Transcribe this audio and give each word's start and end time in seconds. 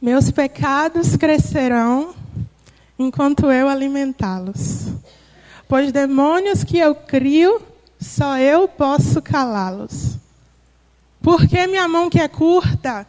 Meus 0.00 0.30
pecados 0.30 1.14
crescerão 1.14 2.14
enquanto 2.98 3.50
eu 3.50 3.68
alimentá-los. 3.68 4.86
Pois 5.68 5.92
demônios 5.92 6.64
que 6.64 6.78
eu 6.78 6.94
crio, 6.94 7.60
só 8.00 8.38
eu 8.38 8.66
posso 8.66 9.20
calá-los. 9.20 10.16
Porque 11.20 11.66
minha 11.66 11.86
mão 11.86 12.08
que 12.08 12.18
é 12.18 12.28
curta 12.28 13.06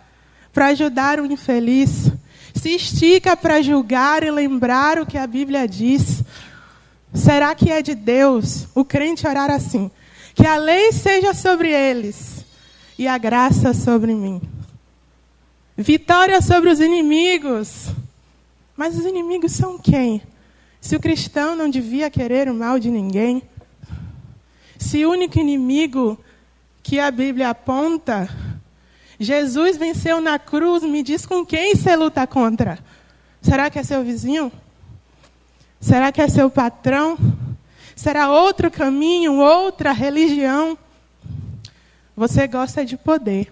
para 0.52 0.68
ajudar 0.68 1.18
o 1.22 1.26
infeliz, 1.26 2.12
se 2.54 2.76
estica 2.76 3.38
para 3.38 3.62
julgar 3.62 4.22
e 4.22 4.30
lembrar 4.30 5.00
o 5.00 5.06
que 5.06 5.18
a 5.18 5.26
Bíblia 5.26 5.66
diz. 5.66 6.22
Será 7.14 7.56
que 7.56 7.72
é 7.72 7.82
de 7.82 7.96
Deus 7.96 8.68
o 8.76 8.84
crente 8.84 9.26
orar 9.26 9.50
assim? 9.50 9.90
Que 10.36 10.46
a 10.46 10.58
lei 10.58 10.92
seja 10.92 11.34
sobre 11.34 11.72
eles 11.72 12.46
e 12.98 13.08
a 13.08 13.18
graça 13.18 13.74
sobre 13.74 14.14
mim. 14.14 14.42
Vitória 15.82 16.40
sobre 16.44 16.70
os 16.70 16.80
inimigos. 16.80 17.88
Mas 18.78 18.96
os 18.96 19.04
inimigos 19.04 19.54
são 19.54 19.80
quem? 19.80 20.22
Se 20.80 20.96
o 20.96 21.00
cristão 21.00 21.56
não 21.56 21.70
devia 21.70 22.08
querer 22.08 22.48
o 22.48 22.54
mal 22.54 22.78
de 22.78 22.92
ninguém, 22.92 23.42
se 24.78 25.04
o 25.04 25.10
único 25.10 25.40
inimigo 25.40 26.20
que 26.84 27.00
a 27.00 27.10
Bíblia 27.10 27.50
aponta, 27.50 28.30
Jesus 29.20 29.76
venceu 29.76 30.22
na 30.22 30.38
cruz, 30.38 30.84
me 30.84 31.02
diz 31.02 31.26
com 31.26 31.44
quem 31.44 31.76
você 31.76 31.96
luta 31.96 32.28
contra? 32.28 32.78
Será 33.42 33.68
que 33.72 33.80
é 33.80 33.84
seu 33.84 34.04
vizinho? 34.04 34.52
Será 35.80 36.12
que 36.12 36.22
é 36.22 36.28
seu 36.28 36.48
patrão? 36.50 37.18
Será 37.96 38.30
outro 38.30 38.70
caminho, 38.70 39.40
outra 39.40 39.92
religião? 39.92 40.78
Você 42.16 42.46
gosta 42.48 42.86
de 42.86 42.96
poder. 42.98 43.52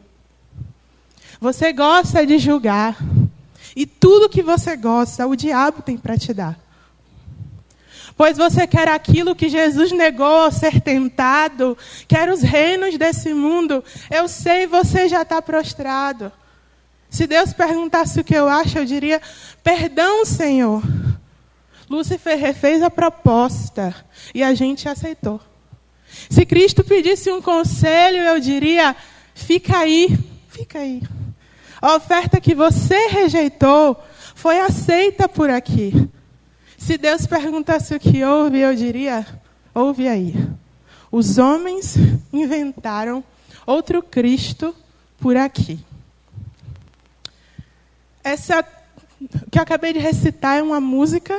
Você 1.39 1.71
gosta 1.71 2.25
de 2.25 2.37
julgar. 2.37 2.97
E 3.75 3.85
tudo 3.85 4.29
que 4.29 4.43
você 4.43 4.75
gosta, 4.75 5.25
o 5.25 5.35
diabo 5.35 5.81
tem 5.81 5.97
para 5.97 6.17
te 6.17 6.33
dar. 6.33 6.59
Pois 8.17 8.35
você 8.35 8.67
quer 8.67 8.89
aquilo 8.89 9.35
que 9.35 9.47
Jesus 9.47 9.93
negou, 9.93 10.51
ser 10.51 10.81
tentado, 10.81 11.77
quer 12.05 12.29
os 12.29 12.41
reinos 12.41 12.97
desse 12.97 13.33
mundo. 13.33 13.81
Eu 14.11 14.27
sei, 14.27 14.67
você 14.67 15.07
já 15.07 15.21
está 15.21 15.41
prostrado. 15.41 16.29
Se 17.09 17.25
Deus 17.25 17.53
perguntasse 17.53 18.19
o 18.19 18.23
que 18.23 18.35
eu 18.35 18.49
acho, 18.49 18.77
eu 18.77 18.83
diria: 18.83 19.21
perdão, 19.63 20.25
Senhor. 20.25 20.83
Lúcifer 21.89 22.37
refez 22.37 22.83
a 22.83 22.89
proposta 22.89 23.95
e 24.35 24.43
a 24.43 24.53
gente 24.53 24.89
aceitou. 24.89 25.39
Se 26.29 26.45
Cristo 26.45 26.83
pedisse 26.83 27.31
um 27.31 27.41
conselho, 27.41 28.17
eu 28.17 28.39
diria: 28.39 28.95
fica 29.33 29.77
aí, 29.77 30.19
fica 30.49 30.79
aí. 30.79 31.01
A 31.81 31.95
oferta 31.95 32.41
que 32.41 32.53
você 32.53 33.07
rejeitou 33.07 34.01
foi 34.35 34.59
aceita 34.59 35.29
por 35.29 35.49
aqui. 35.49 36.09
Se 36.77 36.97
Deus 36.97 37.25
perguntasse 37.25 37.95
o 37.95 37.99
que 37.99 38.23
houve, 38.23 38.59
eu 38.59 38.75
diria: 38.75 39.25
ouve 39.73 40.07
aí. 40.07 40.35
Os 41.11 41.37
homens 41.37 41.95
inventaram 42.31 43.23
outro 43.65 44.03
Cristo 44.03 44.75
por 45.19 45.35
aqui. 45.37 45.79
Essa 48.23 48.63
que 49.51 49.57
eu 49.57 49.63
acabei 49.63 49.93
de 49.93 49.99
recitar 49.99 50.57
é 50.57 50.63
uma 50.63 50.79
música 50.79 51.37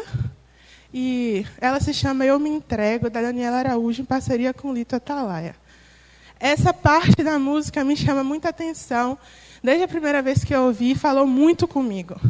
e 0.93 1.47
ela 1.61 1.81
se 1.81 1.95
chama 1.95 2.25
Eu 2.25 2.39
Me 2.39 2.51
Entrego, 2.51 3.09
da 3.09 3.23
Daniela 3.23 3.59
Araújo, 3.59 4.03
em 4.03 4.05
parceria 4.05 4.53
com 4.53 4.73
Lito 4.73 4.97
Atalaia. 4.97 5.55
Essa 6.39 6.73
parte 6.73 7.23
da 7.23 7.39
música 7.39 7.85
me 7.85 7.97
chama 7.97 8.25
muita 8.25 8.49
atenção 8.49 9.17
desde 9.63 9.85
a 9.85 9.89
primeira 9.89 10.23
vez 10.23 10.45
que 10.45 10.55
eu 10.55 10.63
ouvi, 10.63 10.95
falou 10.95 11.27
muito 11.27 11.69
comigo. 11.69 12.21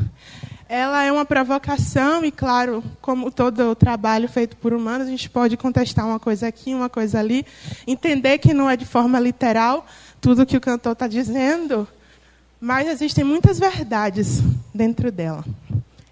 Ela 0.69 1.03
é 1.03 1.11
uma 1.11 1.25
provocação 1.25 2.25
e, 2.25 2.31
claro, 2.31 2.83
como 3.01 3.31
todo 3.31 3.71
o 3.71 3.75
trabalho 3.75 4.29
feito 4.29 4.57
por 4.57 4.73
humanos, 4.73 5.09
a 5.09 5.11
gente 5.11 5.29
pode 5.29 5.57
contestar 5.57 6.07
uma 6.07 6.21
coisa 6.21 6.47
aqui, 6.47 6.73
uma 6.73 6.89
coisa 6.89 7.19
ali, 7.19 7.45
entender 7.87 8.39
que 8.39 8.55
não 8.55 8.71
é 8.71 8.77
de 8.77 8.87
forma 8.87 9.19
literal 9.19 9.85
tudo 10.21 10.47
que 10.47 10.57
o 10.57 10.61
cantor 10.61 10.93
está 10.93 11.09
dizendo, 11.09 11.89
mas 12.61 12.87
existem 12.87 13.25
muitas 13.25 13.59
verdades 13.59 14.43
dentro 14.73 15.11
dela 15.11 15.45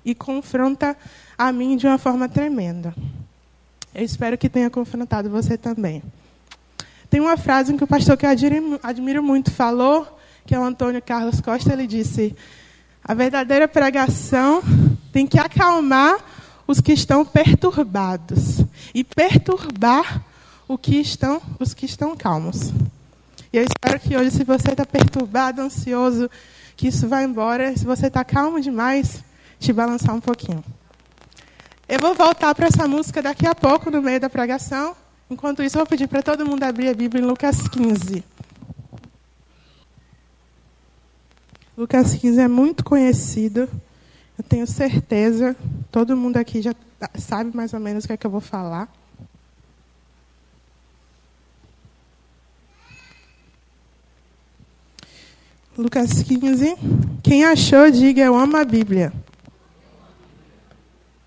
e 0.04 0.14
confronta 0.14 0.96
a 1.36 1.52
mim 1.52 1.76
de 1.76 1.86
uma 1.86 1.98
forma 1.98 2.28
tremenda. 2.28 2.94
Eu 3.94 4.04
espero 4.04 4.36
que 4.36 4.48
tenha 4.48 4.70
confrontado 4.70 5.30
você 5.30 5.56
também. 5.56 6.02
Tem 7.10 7.20
uma 7.20 7.36
frase 7.36 7.74
que 7.74 7.84
o 7.84 7.86
pastor 7.86 8.16
que 8.16 8.26
eu 8.26 8.30
admiro 8.82 9.22
muito 9.22 9.50
falou, 9.50 10.17
que 10.48 10.54
é 10.54 10.58
o 10.58 10.64
Antônio 10.64 11.02
Carlos 11.02 11.42
Costa, 11.42 11.74
ele 11.74 11.86
disse: 11.86 12.34
a 13.04 13.12
verdadeira 13.12 13.68
pregação 13.68 14.62
tem 15.12 15.26
que 15.26 15.38
acalmar 15.38 16.16
os 16.66 16.80
que 16.80 16.90
estão 16.90 17.22
perturbados 17.22 18.64
e 18.94 19.04
perturbar 19.04 20.24
o 20.66 20.78
que 20.78 20.96
estão, 20.96 21.42
os 21.60 21.74
que 21.74 21.84
estão 21.84 22.16
calmos. 22.16 22.72
E 23.52 23.58
eu 23.58 23.62
espero 23.62 24.00
que 24.00 24.16
hoje, 24.16 24.30
se 24.30 24.42
você 24.42 24.70
está 24.70 24.86
perturbado, 24.86 25.60
ansioso, 25.60 26.30
que 26.78 26.88
isso 26.88 27.06
vá 27.06 27.22
embora. 27.22 27.76
Se 27.76 27.84
você 27.84 28.06
está 28.06 28.24
calmo 28.24 28.58
demais, 28.58 29.22
te 29.60 29.70
balançar 29.70 30.14
um 30.14 30.20
pouquinho. 30.20 30.64
Eu 31.86 31.98
vou 32.00 32.14
voltar 32.14 32.54
para 32.54 32.68
essa 32.68 32.88
música 32.88 33.20
daqui 33.20 33.46
a 33.46 33.54
pouco, 33.54 33.90
no 33.90 34.00
meio 34.00 34.18
da 34.18 34.30
pregação. 34.30 34.96
Enquanto 35.28 35.62
isso, 35.62 35.76
eu 35.76 35.80
vou 35.80 35.86
pedir 35.86 36.08
para 36.08 36.22
todo 36.22 36.46
mundo 36.46 36.62
abrir 36.62 36.88
a 36.88 36.94
Bíblia 36.94 37.22
em 37.22 37.26
Lucas 37.26 37.68
15. 37.68 38.24
Lucas 41.78 42.12
15 42.12 42.40
é 42.40 42.48
muito 42.48 42.82
conhecido. 42.82 43.70
Eu 44.36 44.42
tenho 44.42 44.66
certeza, 44.66 45.54
todo 45.92 46.16
mundo 46.16 46.36
aqui 46.36 46.60
já 46.60 46.74
sabe 47.14 47.56
mais 47.56 47.72
ou 47.72 47.78
menos 47.78 48.02
o 48.02 48.08
que 48.08 48.14
é 48.14 48.16
que 48.16 48.26
eu 48.26 48.30
vou 48.32 48.40
falar. 48.40 48.92
Lucas 55.76 56.20
15. 56.20 56.74
Quem 57.22 57.44
achou, 57.44 57.88
diga 57.92 58.22
eu 58.22 58.34
amo 58.34 58.56
a 58.56 58.64
Bíblia. 58.64 59.12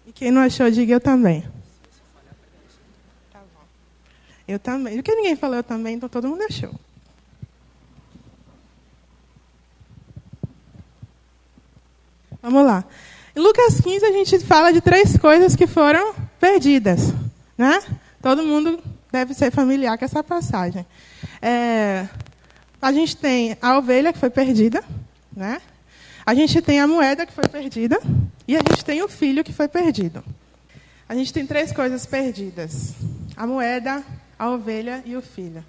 E 0.05 0.11
quem 0.11 0.31
não 0.31 0.41
achou, 0.41 0.69
diga 0.69 0.91
eu 0.91 0.99
também. 0.99 1.45
Eu 4.45 4.59
também. 4.59 4.95
Porque 4.95 5.15
ninguém 5.15 5.37
falou 5.37 5.55
eu 5.55 5.63
também, 5.63 5.95
então 5.95 6.09
todo 6.09 6.27
mundo 6.27 6.41
achou. 6.41 6.77
Vamos 12.41 12.65
lá. 12.65 12.83
Em 13.35 13.39
Lucas 13.39 13.79
15 13.79 14.05
a 14.05 14.11
gente 14.11 14.39
fala 14.39 14.73
de 14.73 14.81
três 14.81 15.15
coisas 15.17 15.55
que 15.55 15.67
foram 15.67 16.13
perdidas. 16.39 17.13
Né? 17.57 17.81
Todo 18.21 18.43
mundo 18.43 18.81
deve 19.11 19.33
ser 19.33 19.51
familiar 19.51 19.97
com 19.97 20.05
essa 20.05 20.23
passagem. 20.23 20.85
É, 21.41 22.07
a 22.81 22.91
gente 22.91 23.15
tem 23.15 23.57
a 23.61 23.77
ovelha 23.77 24.11
que 24.11 24.19
foi 24.19 24.29
perdida, 24.29 24.83
né? 25.35 25.61
A 26.25 26.33
gente 26.33 26.61
tem 26.61 26.79
a 26.79 26.87
moeda 26.87 27.25
que 27.25 27.33
foi 27.33 27.47
perdida 27.47 27.99
e 28.47 28.55
a 28.55 28.59
gente 28.59 28.83
tem 28.83 29.01
o 29.01 29.07
filho 29.07 29.43
que 29.43 29.53
foi 29.53 29.67
perdido. 29.67 30.23
A 31.07 31.13
gente 31.13 31.33
tem 31.33 31.45
três 31.45 31.71
coisas 31.71 32.05
perdidas: 32.05 32.93
a 33.35 33.45
moeda, 33.45 34.03
a 34.37 34.49
ovelha 34.49 35.03
e 35.05 35.15
o 35.15 35.21
filho. 35.21 35.63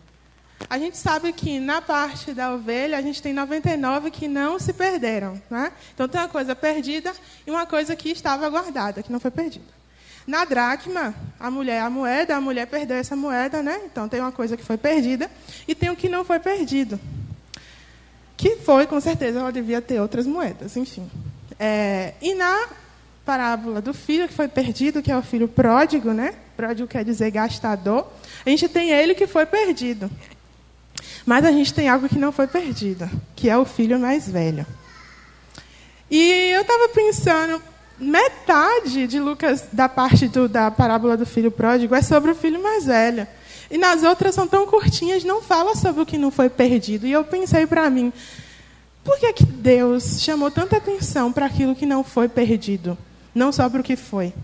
A 0.68 0.78
gente 0.78 0.96
sabe 0.96 1.32
que 1.32 1.58
na 1.60 1.82
parte 1.82 2.32
da 2.32 2.54
ovelha 2.54 2.96
a 2.96 3.02
gente 3.02 3.22
tem 3.22 3.32
99 3.32 4.10
que 4.10 4.28
não 4.28 4.58
se 4.58 4.72
perderam, 4.72 5.40
né? 5.50 5.72
Então 5.94 6.08
tem 6.08 6.20
uma 6.20 6.28
coisa 6.28 6.54
perdida 6.54 7.12
e 7.46 7.50
uma 7.50 7.66
coisa 7.66 7.94
que 7.94 8.10
estava 8.10 8.48
guardada, 8.48 9.02
que 9.02 9.12
não 9.12 9.20
foi 9.20 9.30
perdida. 9.30 9.82
Na 10.26 10.44
dracma, 10.44 11.14
a 11.38 11.50
mulher, 11.50 11.80
a 11.82 11.90
moeda, 11.90 12.36
a 12.36 12.40
mulher 12.40 12.66
perdeu 12.66 12.96
essa 12.96 13.16
moeda, 13.16 13.62
né? 13.62 13.80
Então 13.84 14.08
tem 14.08 14.20
uma 14.20 14.32
coisa 14.32 14.56
que 14.56 14.64
foi 14.64 14.76
perdida 14.76 15.30
e 15.66 15.74
tem 15.74 15.90
o 15.90 15.96
que 15.96 16.08
não 16.08 16.24
foi 16.24 16.38
perdido. 16.38 16.98
Que 18.36 18.56
foi, 18.56 18.86
com 18.86 19.00
certeza, 19.00 19.40
ela 19.40 19.52
devia 19.52 19.82
ter 19.82 20.00
outras 20.00 20.26
moedas, 20.26 20.76
enfim. 20.76 21.10
É, 21.58 22.14
e 22.20 22.34
na 22.34 22.68
parábola 23.24 23.80
do 23.80 23.94
filho 23.94 24.28
que 24.28 24.34
foi 24.34 24.48
perdido, 24.48 25.02
que 25.02 25.10
é 25.10 25.16
o 25.16 25.22
filho 25.22 25.48
pródigo, 25.48 26.12
né? 26.12 26.34
Pródigo 26.56 26.88
quer 26.88 27.04
dizer 27.04 27.30
gastador. 27.30 28.06
A 28.44 28.50
gente 28.50 28.68
tem 28.68 28.90
ele 28.90 29.14
que 29.14 29.26
foi 29.26 29.46
perdido. 29.46 30.10
Mas 31.24 31.44
a 31.44 31.52
gente 31.52 31.72
tem 31.72 31.88
algo 31.88 32.08
que 32.08 32.18
não 32.18 32.32
foi 32.32 32.46
perdido, 32.46 33.08
que 33.36 33.48
é 33.48 33.56
o 33.56 33.64
filho 33.64 33.98
mais 33.98 34.28
velho. 34.28 34.66
E 36.10 36.50
eu 36.54 36.62
estava 36.62 36.88
pensando, 36.88 37.62
metade 37.98 39.06
de 39.06 39.20
Lucas, 39.20 39.64
da 39.72 39.88
parte 39.88 40.28
do, 40.28 40.48
da 40.48 40.70
parábola 40.70 41.16
do 41.16 41.24
filho 41.24 41.50
pródigo, 41.50 41.94
é 41.94 42.02
sobre 42.02 42.30
o 42.32 42.34
filho 42.34 42.62
mais 42.62 42.84
velho. 42.84 43.26
E 43.70 43.78
nas 43.78 44.02
outras 44.02 44.34
são 44.34 44.46
tão 44.46 44.66
curtinhas, 44.66 45.24
não 45.24 45.40
fala 45.40 45.74
sobre 45.74 46.02
o 46.02 46.06
que 46.06 46.18
não 46.18 46.30
foi 46.30 46.50
perdido. 46.50 47.06
E 47.06 47.12
eu 47.12 47.24
pensei 47.24 47.66
para 47.66 47.88
mim, 47.88 48.12
por 49.02 49.18
que, 49.18 49.32
que 49.32 49.44
Deus 49.46 50.20
chamou 50.20 50.50
tanta 50.50 50.76
atenção 50.76 51.32
para 51.32 51.46
aquilo 51.46 51.74
que 51.74 51.86
não 51.86 52.04
foi 52.04 52.28
perdido? 52.28 52.98
Não 53.34 53.50
só 53.50 53.68
para 53.70 53.80
o 53.80 53.84
que 53.84 53.96
foi. 53.96 54.34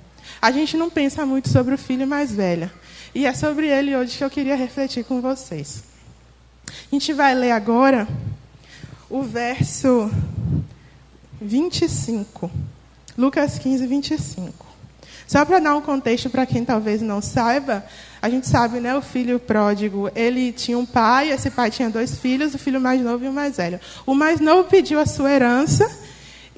A 0.41 0.51
gente 0.51 0.77
não 0.77 0.89
pensa 0.89 1.27
muito 1.27 1.49
sobre 1.49 1.75
o 1.75 1.79
filho 1.79 2.07
mais 2.07 2.33
velho. 2.33 2.71
E 3.15 3.27
é 3.27 3.35
sobre 3.35 3.67
ele 3.67 3.95
hoje 3.95 4.17
que 4.17 4.25
eu 4.25 4.31
queria 4.31 4.57
refletir 4.57 5.05
com 5.05 5.21
vocês. 5.21 5.88
A 6.69 6.95
gente 6.95 7.13
vai 7.13 7.35
ler 7.35 7.53
agora 7.53 8.09
o 9.11 9.23
verso 9.23 10.11
25. 11.41 12.51
Lucas 13.17 13.59
15, 13.59 13.87
25. 13.87 14.67
Só 15.27 15.45
para 15.45 15.59
dar 15.59 15.77
um 15.77 15.83
contexto 15.83 16.31
para 16.31 16.47
quem 16.47 16.65
talvez 16.65 17.03
não 17.03 17.21
saiba, 17.21 17.85
a 18.23 18.31
gente 18.31 18.49
sabe, 18.49 18.81
né, 18.81 18.97
o 18.97 19.03
filho 19.03 19.39
pródigo, 19.39 20.11
ele 20.15 20.53
tinha 20.53 20.79
um 20.79 20.87
pai, 20.87 21.31
esse 21.31 21.51
pai 21.51 21.71
tinha 21.71 21.91
dois 21.91 22.17
filhos, 22.17 22.55
o 22.55 22.59
filho 22.59 22.81
mais 22.81 23.01
novo 23.03 23.25
e 23.25 23.29
o 23.29 23.33
mais 23.33 23.59
velho. 23.59 23.79
O 24.07 24.15
mais 24.15 24.41
novo 24.41 24.65
pediu 24.65 24.99
a 24.99 25.05
sua 25.05 25.31
herança 25.31 25.87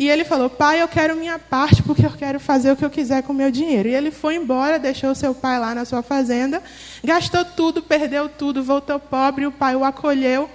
e 0.01 0.09
ele 0.09 0.25
falou: 0.25 0.49
Pai, 0.49 0.81
eu 0.81 0.89
quero 0.89 1.15
minha 1.15 1.39
parte 1.39 1.83
porque 1.83 2.07
eu 2.07 2.11
quero 2.13 2.41
fazer 2.41 2.73
o 2.73 2.77
que 2.77 2.83
eu 2.83 2.89
quiser 2.89 3.23
com 3.23 3.35
o 3.35 3.37
meu 3.37 3.51
dinheiro. 3.51 3.87
E 3.87 3.95
ele 3.95 4.11
foi 4.11 4.35
embora, 4.35 4.79
deixou 4.79 5.15
seu 5.15 5.35
pai 5.35 5.61
lá 5.61 5.75
na 5.75 5.85
sua 5.85 6.03
fazenda, 6.03 6.63
gastou 7.05 7.45
tudo, 7.45 7.83
perdeu 7.83 8.27
tudo, 8.27 8.65
voltou 8.65 8.99
pobre, 8.99 9.47
o 9.47 9.53
pai 9.53 9.77
o 9.77 9.85
acolheu. 9.85 10.49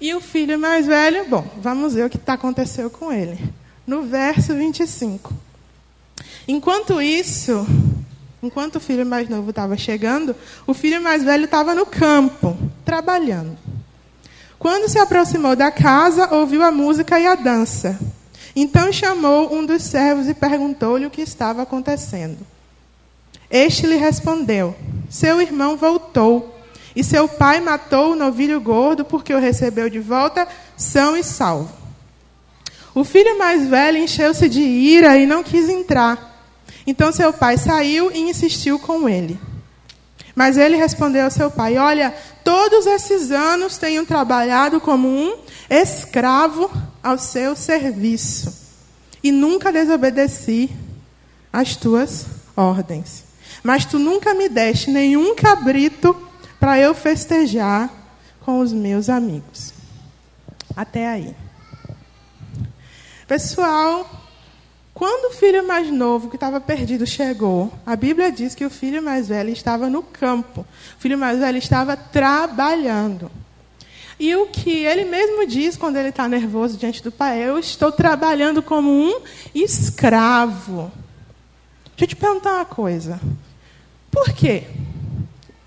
E 0.00 0.14
o 0.14 0.20
filho 0.22 0.58
mais 0.58 0.86
velho, 0.86 1.28
bom, 1.28 1.46
vamos 1.58 1.92
ver 1.92 2.06
o 2.06 2.08
que 2.08 2.16
tá, 2.16 2.32
aconteceu 2.32 2.88
com 2.88 3.12
ele. 3.12 3.38
No 3.86 4.00
verso 4.00 4.54
25. 4.54 5.30
Enquanto 6.48 7.02
isso, 7.02 7.66
enquanto 8.42 8.76
o 8.76 8.80
filho 8.80 9.04
mais 9.04 9.28
novo 9.28 9.50
estava 9.50 9.76
chegando, 9.76 10.34
o 10.66 10.72
filho 10.72 11.02
mais 11.02 11.22
velho 11.22 11.44
estava 11.44 11.74
no 11.74 11.84
campo, 11.84 12.56
trabalhando. 12.82 13.58
Quando 14.58 14.88
se 14.88 14.98
aproximou 14.98 15.54
da 15.54 15.70
casa, 15.70 16.34
ouviu 16.34 16.62
a 16.62 16.72
música 16.72 17.20
e 17.20 17.26
a 17.26 17.34
dança. 17.34 17.98
Então 18.62 18.92
chamou 18.92 19.54
um 19.54 19.64
dos 19.64 19.82
servos 19.84 20.28
e 20.28 20.34
perguntou-lhe 20.34 21.06
o 21.06 21.10
que 21.10 21.22
estava 21.22 21.62
acontecendo. 21.62 22.46
Este 23.50 23.86
lhe 23.86 23.96
respondeu: 23.96 24.76
Seu 25.08 25.40
irmão 25.40 25.78
voltou, 25.78 26.54
e 26.94 27.02
seu 27.02 27.26
pai 27.26 27.58
matou 27.62 28.12
o 28.12 28.14
novilho 28.14 28.60
gordo 28.60 29.02
porque 29.02 29.32
o 29.32 29.40
recebeu 29.40 29.88
de 29.88 29.98
volta 29.98 30.46
são 30.76 31.16
e 31.16 31.24
salvo. 31.24 31.72
O 32.94 33.02
filho 33.02 33.38
mais 33.38 33.66
velho 33.66 33.96
encheu-se 33.96 34.46
de 34.46 34.60
ira 34.60 35.16
e 35.16 35.24
não 35.24 35.42
quis 35.42 35.66
entrar. 35.70 36.44
Então 36.86 37.10
seu 37.12 37.32
pai 37.32 37.56
saiu 37.56 38.12
e 38.12 38.18
insistiu 38.18 38.78
com 38.78 39.08
ele. 39.08 39.40
Mas 40.34 40.58
ele 40.58 40.76
respondeu 40.76 41.24
ao 41.24 41.30
seu 41.30 41.50
pai: 41.50 41.78
Olha, 41.78 42.14
todos 42.44 42.84
esses 42.84 43.30
anos 43.30 43.78
tenho 43.78 44.04
trabalhado 44.04 44.82
como 44.82 45.08
um 45.08 45.34
escravo 45.70 46.70
ao 47.02 47.18
seu 47.18 47.56
serviço 47.56 48.52
e 49.22 49.30
nunca 49.30 49.72
desobedeci 49.72 50.70
às 51.52 51.76
tuas 51.76 52.26
ordens. 52.56 53.24
Mas 53.62 53.84
tu 53.84 53.98
nunca 53.98 54.34
me 54.34 54.48
deste 54.48 54.90
nenhum 54.90 55.34
cabrito 55.34 56.16
para 56.58 56.78
eu 56.78 56.94
festejar 56.94 57.90
com 58.40 58.60
os 58.60 58.72
meus 58.72 59.08
amigos. 59.08 59.72
Até 60.76 61.06
aí. 61.06 61.34
Pessoal, 63.26 64.08
quando 64.94 65.32
o 65.32 65.36
filho 65.36 65.66
mais 65.66 65.90
novo, 65.90 66.28
que 66.28 66.36
estava 66.36 66.60
perdido, 66.60 67.06
chegou, 67.06 67.72
a 67.86 67.96
Bíblia 67.96 68.30
diz 68.30 68.54
que 68.54 68.64
o 68.64 68.70
filho 68.70 69.02
mais 69.02 69.28
velho 69.28 69.50
estava 69.50 69.88
no 69.88 70.02
campo. 70.02 70.60
O 70.60 71.00
filho 71.00 71.16
mais 71.16 71.38
velho 71.38 71.58
estava 71.58 71.96
trabalhando. 71.96 73.30
E 74.20 74.36
o 74.36 74.48
que 74.48 74.84
ele 74.84 75.06
mesmo 75.06 75.46
diz 75.46 75.78
quando 75.78 75.96
ele 75.96 76.10
está 76.10 76.28
nervoso 76.28 76.76
diante 76.76 77.02
do 77.02 77.10
pai, 77.10 77.42
eu 77.42 77.58
estou 77.58 77.90
trabalhando 77.90 78.62
como 78.62 78.90
um 78.90 79.18
escravo. 79.54 80.92
Deixa 81.96 82.04
eu 82.04 82.06
te 82.08 82.16
perguntar 82.16 82.56
uma 82.56 82.66
coisa. 82.66 83.18
Por 84.10 84.30
quê? 84.34 84.64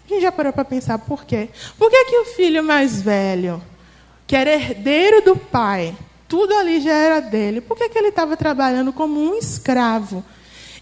A 0.06 0.08
gente 0.08 0.22
já 0.22 0.32
parou 0.32 0.54
para 0.54 0.64
pensar 0.64 1.00
por 1.00 1.26
quê? 1.26 1.50
Por 1.80 1.90
que, 1.90 2.06
que 2.06 2.16
o 2.18 2.26
filho 2.26 2.64
mais 2.64 3.02
velho, 3.02 3.60
que 4.28 4.36
era 4.36 4.52
herdeiro 4.54 5.24
do 5.24 5.36
pai, 5.36 5.98
tudo 6.28 6.54
ali 6.54 6.80
já 6.80 6.94
era 6.94 7.20
dele, 7.22 7.60
por 7.60 7.76
que, 7.76 7.90
que 7.90 7.98
ele 7.98 8.10
estava 8.10 8.38
trabalhando 8.38 8.94
como 8.94 9.20
um 9.20 9.36
escravo? 9.36 10.24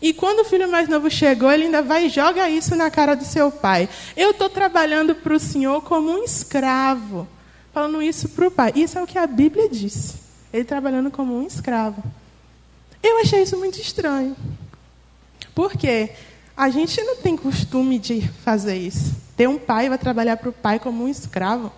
E 0.01 0.11
quando 0.11 0.41
o 0.41 0.45
filho 0.45 0.69
mais 0.69 0.89
novo 0.89 1.09
chegou, 1.09 1.49
ele 1.49 1.65
ainda 1.65 1.81
vai 1.81 2.07
e 2.07 2.09
joga 2.09 2.49
isso 2.49 2.75
na 2.75 2.91
cara 2.91 3.15
do 3.15 3.23
seu 3.23 3.49
pai. 3.49 3.87
Eu 4.17 4.31
estou 4.31 4.49
trabalhando 4.49 5.15
para 5.15 5.33
o 5.33 5.39
senhor 5.39 5.81
como 5.83 6.11
um 6.11 6.21
escravo 6.21 7.25
falando 7.73 8.01
isso 8.01 8.29
para 8.29 8.47
o 8.47 8.51
pai. 8.51 8.73
Isso 8.75 8.97
é 8.97 9.03
o 9.03 9.07
que 9.07 9.17
a 9.17 9.27
Bíblia 9.27 9.69
disse. 9.69 10.15
Ele 10.53 10.63
trabalhando 10.63 11.09
como 11.09 11.37
um 11.37 11.45
escravo. 11.45 12.03
Eu 13.01 13.19
achei 13.19 13.41
isso 13.41 13.57
muito 13.57 13.79
estranho. 13.79 14.35
Porque 15.55 16.11
a 16.55 16.69
gente 16.69 17.01
não 17.01 17.17
tem 17.17 17.35
costume 17.35 17.97
de 17.97 18.27
fazer 18.43 18.75
isso. 18.75 19.15
Ter 19.35 19.47
um 19.47 19.57
pai 19.57 19.89
vai 19.89 19.97
trabalhar 19.97 20.37
para 20.37 20.49
o 20.49 20.53
pai 20.53 20.79
como 20.79 21.03
um 21.03 21.07
escravo. 21.07 21.71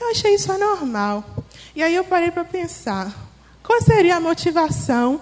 Eu 0.00 0.10
achei 0.10 0.34
isso 0.34 0.50
anormal. 0.52 1.24
E 1.74 1.82
aí 1.82 1.94
eu 1.94 2.04
parei 2.04 2.30
para 2.30 2.44
pensar: 2.44 3.14
qual 3.62 3.80
seria 3.82 4.16
a 4.16 4.20
motivação 4.20 5.20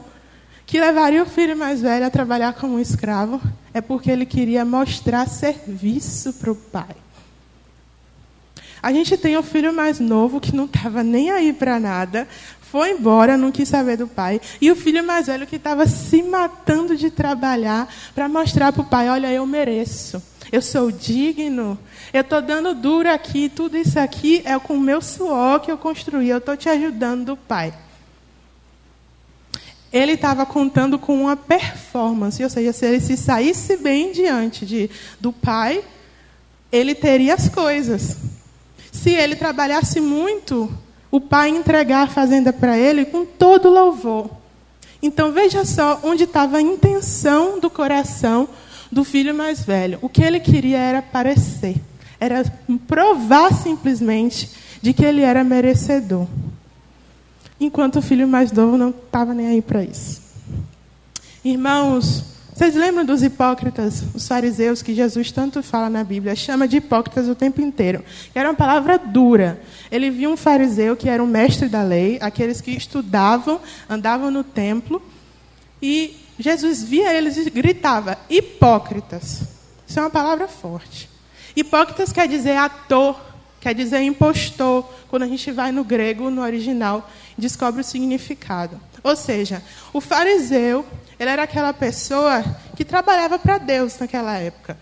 que 0.66 0.78
levaria 0.78 1.22
o 1.22 1.26
filho 1.26 1.56
mais 1.56 1.81
velho 1.81 2.06
a 2.06 2.11
trabalhar 2.11 2.55
como 2.55 2.75
um 2.75 2.81
escravo? 2.81 3.40
É 3.72 3.81
porque 3.81 4.11
ele 4.11 4.26
queria 4.26 4.64
mostrar 4.64 5.28
serviço 5.28 6.32
para 6.34 6.52
o 6.52 6.55
pai. 6.55 7.03
A 8.84 8.92
gente 8.92 9.16
tem 9.16 9.34
o 9.34 9.42
filho 9.42 9.72
mais 9.72 9.98
novo 9.98 10.38
que 10.38 10.54
não 10.54 10.66
estava 10.66 11.02
nem 11.02 11.31
aí 11.31 11.54
para 11.54 11.81
nada, 11.81 12.28
foi 12.60 12.90
embora, 12.90 13.34
não 13.34 13.50
quis 13.50 13.66
saber 13.66 13.96
do 13.96 14.06
pai. 14.06 14.38
E 14.60 14.70
o 14.70 14.76
filho 14.76 15.02
mais 15.02 15.26
velho 15.26 15.46
que 15.46 15.56
estava 15.56 15.86
se 15.86 16.22
matando 16.22 16.94
de 16.94 17.08
trabalhar 17.08 17.88
para 18.14 18.28
mostrar 18.28 18.75
para 18.75 18.82
o 18.82 18.84
pai: 18.84 19.08
olha, 19.08 19.32
eu 19.32 19.46
mereço, 19.46 20.22
eu 20.52 20.60
sou 20.60 20.90
digno, 20.90 21.78
eu 22.12 22.20
estou 22.20 22.42
dando 22.42 22.75
duro 22.75 23.10
aqui, 23.10 23.48
tudo 23.48 23.75
isso 23.78 23.98
aqui 23.98 24.42
é 24.44 24.58
com 24.58 24.75
o 24.75 24.81
meu 24.81 25.00
suor 25.00 25.60
que 25.60 25.72
eu 25.72 25.78
construí, 25.78 26.28
eu 26.28 26.37
estou 26.37 26.54
te 26.54 26.69
ajudando 26.69 27.25
do 27.25 27.37
pai. 27.38 27.72
Ele 29.90 30.12
estava 30.12 30.44
contando 30.44 30.98
com 30.98 31.22
uma 31.22 31.37
performance, 31.38 32.44
ou 32.44 32.50
seja, 32.50 32.70
se 32.75 32.84
ele 32.84 33.00
se 33.00 33.16
saísse 33.16 33.78
bem 33.78 34.12
diante 34.12 34.66
de, 34.66 34.90
do 35.19 35.32
pai, 35.32 35.82
ele 36.70 36.94
teria 36.94 37.32
as 37.32 37.48
coisas 37.48 38.19
se 38.94 39.11
ele 39.11 39.35
trabalhasse 39.35 40.00
muito, 40.00 40.73
o 41.11 41.20
pai 41.20 41.50
entregar 41.50 42.05
a 42.05 42.06
fazenda 42.06 42.52
para 42.52 42.79
ele 42.79 43.05
com 43.05 43.26
todo 43.26 43.69
louvor. 43.69 44.31
Então 45.02 45.32
veja 45.32 45.64
só 45.64 46.00
onde 46.05 46.25
estava 46.25 46.58
a 46.58 46.62
intenção 46.62 47.58
do 47.58 47.69
coração 47.69 48.49
do 48.91 49.02
filho 49.02 49.35
mais 49.35 49.64
velho. 49.64 49.99
O 50.00 50.08
que 50.08 50.23
ele 50.23 50.38
queria 50.38 50.79
era 50.79 51.02
parecer, 51.02 51.76
era 52.20 52.44
provar 52.87 53.52
simplesmente 53.52 54.49
de 54.81 54.93
que 54.93 55.05
ele 55.05 55.23
era 55.23 55.43
merecedor. 55.43 56.26
Enquanto 57.61 57.97
o 57.97 58.02
filho 58.02 58.29
mais 58.29 58.52
novo 58.52 58.79
não 58.79 58.90
estava 58.90 59.35
nem 59.35 59.49
aí 59.49 59.61
para 59.61 59.82
isso. 59.82 60.23
Irmãos, 61.44 62.25
vocês 62.54 62.76
lembram 62.76 63.04
dos 63.04 63.20
hipócritas, 63.20 64.04
os 64.14 64.28
fariseus, 64.28 64.80
que 64.80 64.94
Jesus 64.94 65.32
tanto 65.32 65.61
fala 65.61 65.90
na 65.90 66.04
Bíblia? 66.04 66.37
Chama 66.37 66.68
de 66.68 66.76
hipócritas 66.76 67.26
o 67.26 67.34
tempo 67.34 67.61
inteiro. 67.61 68.04
Era 68.32 68.49
uma 68.49 68.54
palavra 68.54 68.96
dura. 68.96 69.61
Ele 69.90 70.08
viu 70.08 70.30
um 70.30 70.37
fariseu 70.37 70.96
que 70.96 71.08
era 71.08 71.20
um 71.20 71.26
mestre 71.26 71.68
da 71.68 71.82
lei, 71.82 72.16
aqueles 72.20 72.61
que 72.61 72.70
estudavam, 72.70 73.61
andavam 73.90 74.30
no 74.30 74.44
templo, 74.44 75.02
e 75.82 76.16
Jesus 76.38 76.84
via 76.84 77.12
eles 77.12 77.37
e 77.37 77.50
gritava: 77.50 78.16
hipócritas. 78.30 79.42
Isso 79.84 79.99
é 79.99 80.02
uma 80.02 80.11
palavra 80.11 80.46
forte. 80.46 81.11
Hipócritas 81.56 82.12
quer 82.12 82.28
dizer 82.28 82.56
ator, 82.56 83.20
quer 83.61 83.75
dizer 83.75 84.00
impostor, 84.02 84.88
quando 85.08 85.25
a 85.25 85.28
gente 85.28 85.50
vai 85.50 85.73
no 85.73 85.82
grego, 85.82 86.30
no 86.30 86.40
original, 86.40 87.11
descobre 87.37 87.80
o 87.80 87.84
significado. 87.84 88.80
Ou 89.02 89.16
seja, 89.16 89.61
o 89.92 90.00
fariseu 90.00 90.84
ele 91.18 91.30
era 91.30 91.42
aquela 91.42 91.73
pessoa 91.73 92.44
que 92.76 92.85
trabalhava 92.85 93.38
para 93.38 93.59
Deus 93.59 93.99
naquela 93.99 94.37
época. 94.37 94.76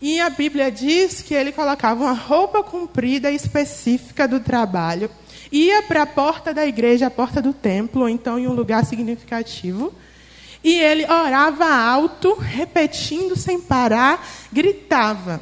E 0.00 0.20
a 0.20 0.28
Bíblia 0.28 0.70
diz 0.70 1.22
que 1.22 1.32
ele 1.32 1.52
colocava 1.52 2.02
uma 2.02 2.12
roupa 2.12 2.62
comprida 2.62 3.30
específica 3.30 4.26
do 4.26 4.40
trabalho, 4.40 5.08
ia 5.50 5.82
para 5.82 6.02
a 6.02 6.06
porta 6.06 6.52
da 6.52 6.66
igreja, 6.66 7.06
a 7.06 7.10
porta 7.10 7.40
do 7.40 7.52
templo, 7.52 8.02
ou 8.02 8.08
então 8.08 8.38
em 8.38 8.48
um 8.48 8.52
lugar 8.52 8.84
significativo, 8.84 9.94
e 10.64 10.74
ele 10.74 11.04
orava 11.04 11.66
alto, 11.66 12.34
repetindo 12.34 13.36
sem 13.36 13.60
parar, 13.60 14.26
gritava 14.52 15.40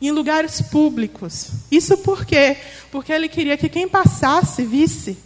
em 0.00 0.10
lugares 0.12 0.60
públicos. 0.62 1.50
Isso 1.70 1.98
por 1.98 2.24
quê? 2.24 2.56
Porque 2.90 3.12
ele 3.12 3.28
queria 3.28 3.56
que 3.56 3.68
quem 3.68 3.88
passasse 3.88 4.64
visse 4.64 5.18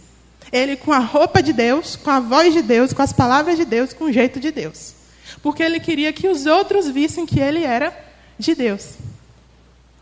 ele 0.53 0.77
com 0.77 0.93
a 0.93 0.99
roupa 0.99 1.41
de 1.41 1.51
Deus, 1.51 1.95
com 1.95 2.11
a 2.11 2.19
voz 2.19 2.53
de 2.53 2.61
Deus, 2.61 2.93
com 2.93 3.01
as 3.01 3.11
palavras 3.11 3.57
de 3.57 3.65
Deus, 3.65 3.91
com 3.91 4.05
o 4.05 4.13
jeito 4.13 4.39
de 4.39 4.51
Deus. 4.51 4.93
Porque 5.41 5.63
ele 5.63 5.79
queria 5.79 6.13
que 6.13 6.27
os 6.27 6.45
outros 6.45 6.87
vissem 6.87 7.25
que 7.25 7.39
ele 7.39 7.63
era 7.63 7.91
de 8.37 8.53
Deus. 8.53 8.93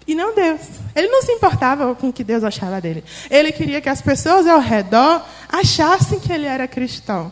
E 0.05 0.13
não 0.13 0.36
Deus. 0.36 0.62
Ele 0.93 1.08
não 1.08 1.22
se 1.22 1.31
importava 1.31 1.96
com 1.96 2.10
o 2.10 2.13
que 2.13 2.24
Deus 2.24 2.43
achava 2.43 2.81
dele. 2.81 3.01
Ele 3.29 3.51
queria 3.53 3.79
que 3.79 3.88
as 3.88 4.01
pessoas 4.01 4.46
ao 4.46 4.60
redor 4.60 5.25
achassem 5.48 6.20
que 6.20 6.34
ele 6.34 6.46
era 6.46 6.67
cristão. 6.67 7.31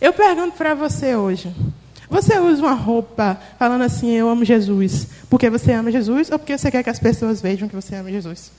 Eu 0.00 0.12
pergunto 0.12 0.56
para 0.56 0.74
você 0.74 1.16
hoje: 1.16 1.52
você 2.08 2.38
usa 2.38 2.62
uma 2.62 2.74
roupa 2.74 3.40
falando 3.58 3.82
assim, 3.82 4.10
eu 4.10 4.28
amo 4.28 4.44
Jesus, 4.44 5.08
porque 5.28 5.50
você 5.50 5.72
ama 5.72 5.90
Jesus 5.90 6.30
ou 6.30 6.38
porque 6.38 6.56
você 6.56 6.70
quer 6.70 6.84
que 6.84 6.90
as 6.90 7.00
pessoas 7.00 7.40
vejam 7.40 7.68
que 7.68 7.74
você 7.74 7.96
ama 7.96 8.12
Jesus? 8.12 8.52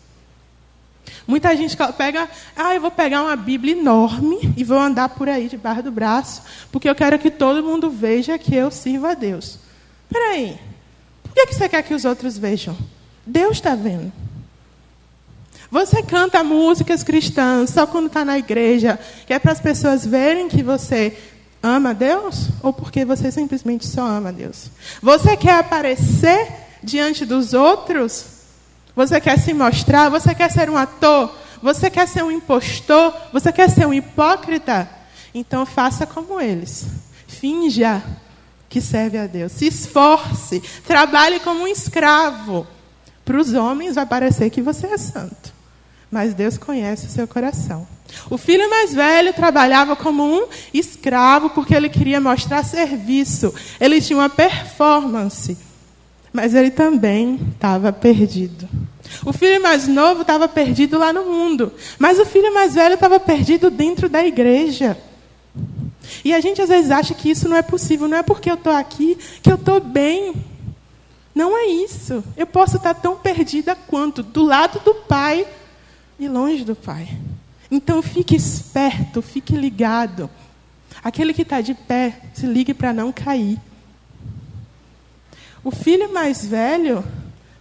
Muita 1.27 1.55
gente 1.55 1.77
pega, 1.97 2.29
ah, 2.55 2.75
eu 2.75 2.81
vou 2.81 2.91
pegar 2.91 3.23
uma 3.23 3.35
Bíblia 3.35 3.73
enorme 3.73 4.53
e 4.57 4.63
vou 4.63 4.77
andar 4.77 5.09
por 5.09 5.29
aí 5.29 5.47
debaixo 5.47 5.83
do 5.83 5.91
braço, 5.91 6.41
porque 6.71 6.89
eu 6.89 6.95
quero 6.95 7.17
que 7.19 7.29
todo 7.29 7.63
mundo 7.63 7.89
veja 7.89 8.37
que 8.37 8.55
eu 8.55 8.71
sirvo 8.71 9.07
a 9.07 9.13
Deus. 9.13 9.59
Espera 10.05 10.33
aí, 10.33 10.59
por 11.23 11.33
que 11.33 11.53
você 11.53 11.69
quer 11.69 11.83
que 11.83 11.93
os 11.93 12.05
outros 12.05 12.37
vejam? 12.37 12.75
Deus 13.25 13.57
está 13.57 13.75
vendo. 13.75 14.11
Você 15.69 16.03
canta 16.03 16.43
músicas 16.43 17.01
cristãs 17.01 17.69
só 17.69 17.87
quando 17.87 18.07
está 18.07 18.25
na 18.25 18.37
igreja, 18.37 18.99
que 19.25 19.33
é 19.33 19.39
para 19.39 19.53
as 19.53 19.61
pessoas 19.61 20.05
verem 20.05 20.49
que 20.49 20.61
você 20.61 21.17
ama 21.63 21.93
Deus 21.93 22.49
ou 22.61 22.73
porque 22.73 23.05
você 23.05 23.31
simplesmente 23.31 23.87
só 23.87 24.05
ama 24.05 24.33
Deus? 24.33 24.69
Você 25.01 25.37
quer 25.37 25.59
aparecer 25.59 26.45
diante 26.83 27.25
dos 27.25 27.53
outros? 27.53 28.40
Você 28.95 29.19
quer 29.21 29.39
se 29.39 29.53
mostrar? 29.53 30.09
Você 30.09 30.33
quer 30.35 30.51
ser 30.51 30.69
um 30.69 30.77
ator? 30.77 31.33
Você 31.61 31.89
quer 31.89 32.07
ser 32.07 32.23
um 32.23 32.31
impostor? 32.31 33.13
Você 33.31 33.51
quer 33.51 33.69
ser 33.69 33.85
um 33.85 33.93
hipócrita? 33.93 34.89
Então 35.33 35.65
faça 35.65 36.05
como 36.05 36.39
eles. 36.41 36.85
Finja 37.27 38.03
que 38.67 38.81
serve 38.81 39.17
a 39.17 39.27
Deus. 39.27 39.51
Se 39.51 39.67
esforce. 39.67 40.61
Trabalhe 40.85 41.39
como 41.39 41.63
um 41.63 41.67
escravo. 41.67 42.67
Para 43.23 43.37
os 43.37 43.53
homens 43.53 43.95
vai 43.95 44.05
parecer 44.05 44.49
que 44.49 44.61
você 44.61 44.87
é 44.87 44.97
santo. 44.97 45.53
Mas 46.09 46.33
Deus 46.33 46.57
conhece 46.57 47.05
o 47.05 47.09
seu 47.09 47.27
coração. 47.27 47.87
O 48.29 48.37
filho 48.37 48.69
mais 48.69 48.93
velho 48.93 49.33
trabalhava 49.33 49.95
como 49.95 50.23
um 50.23 50.47
escravo 50.73 51.49
porque 51.51 51.73
ele 51.73 51.87
queria 51.87 52.19
mostrar 52.19 52.63
serviço. 52.63 53.53
Ele 53.79 54.01
tinha 54.01 54.19
uma 54.19 54.29
performance. 54.29 55.57
Mas 56.33 56.55
ele 56.55 56.71
também 56.71 57.39
estava 57.53 57.91
perdido. 57.91 58.67
O 59.25 59.33
filho 59.33 59.61
mais 59.61 59.87
novo 59.87 60.21
estava 60.21 60.47
perdido 60.47 60.97
lá 60.97 61.11
no 61.11 61.25
mundo. 61.25 61.71
Mas 61.99 62.19
o 62.19 62.25
filho 62.25 62.53
mais 62.53 62.73
velho 62.73 62.95
estava 62.95 63.19
perdido 63.19 63.69
dentro 63.69 64.07
da 64.07 64.25
igreja. 64.25 64.97
E 66.23 66.33
a 66.33 66.39
gente 66.39 66.61
às 66.61 66.69
vezes 66.69 66.91
acha 66.91 67.13
que 67.13 67.29
isso 67.29 67.49
não 67.49 67.57
é 67.57 67.61
possível. 67.61 68.07
Não 68.07 68.17
é 68.17 68.23
porque 68.23 68.49
eu 68.49 68.55
estou 68.55 68.73
aqui 68.73 69.17
que 69.41 69.51
eu 69.51 69.55
estou 69.55 69.79
bem. 69.81 70.33
Não 71.35 71.57
é 71.57 71.65
isso. 71.65 72.23
Eu 72.37 72.47
posso 72.47 72.77
estar 72.77 72.93
tão 72.93 73.17
perdida 73.17 73.75
quanto 73.75 74.23
do 74.23 74.43
lado 74.43 74.79
do 74.79 74.93
pai 74.93 75.45
e 76.19 76.27
longe 76.27 76.63
do 76.63 76.75
pai. 76.75 77.09
Então 77.69 78.01
fique 78.01 78.35
esperto, 78.35 79.21
fique 79.21 79.55
ligado. 79.55 80.29
Aquele 81.03 81.33
que 81.33 81.41
está 81.41 81.61
de 81.61 81.73
pé, 81.73 82.19
se 82.33 82.45
ligue 82.45 82.73
para 82.73 82.93
não 82.93 83.11
cair. 83.11 83.57
O 85.63 85.71
filho 85.71 86.11
mais 86.11 86.45
velho 86.45 87.03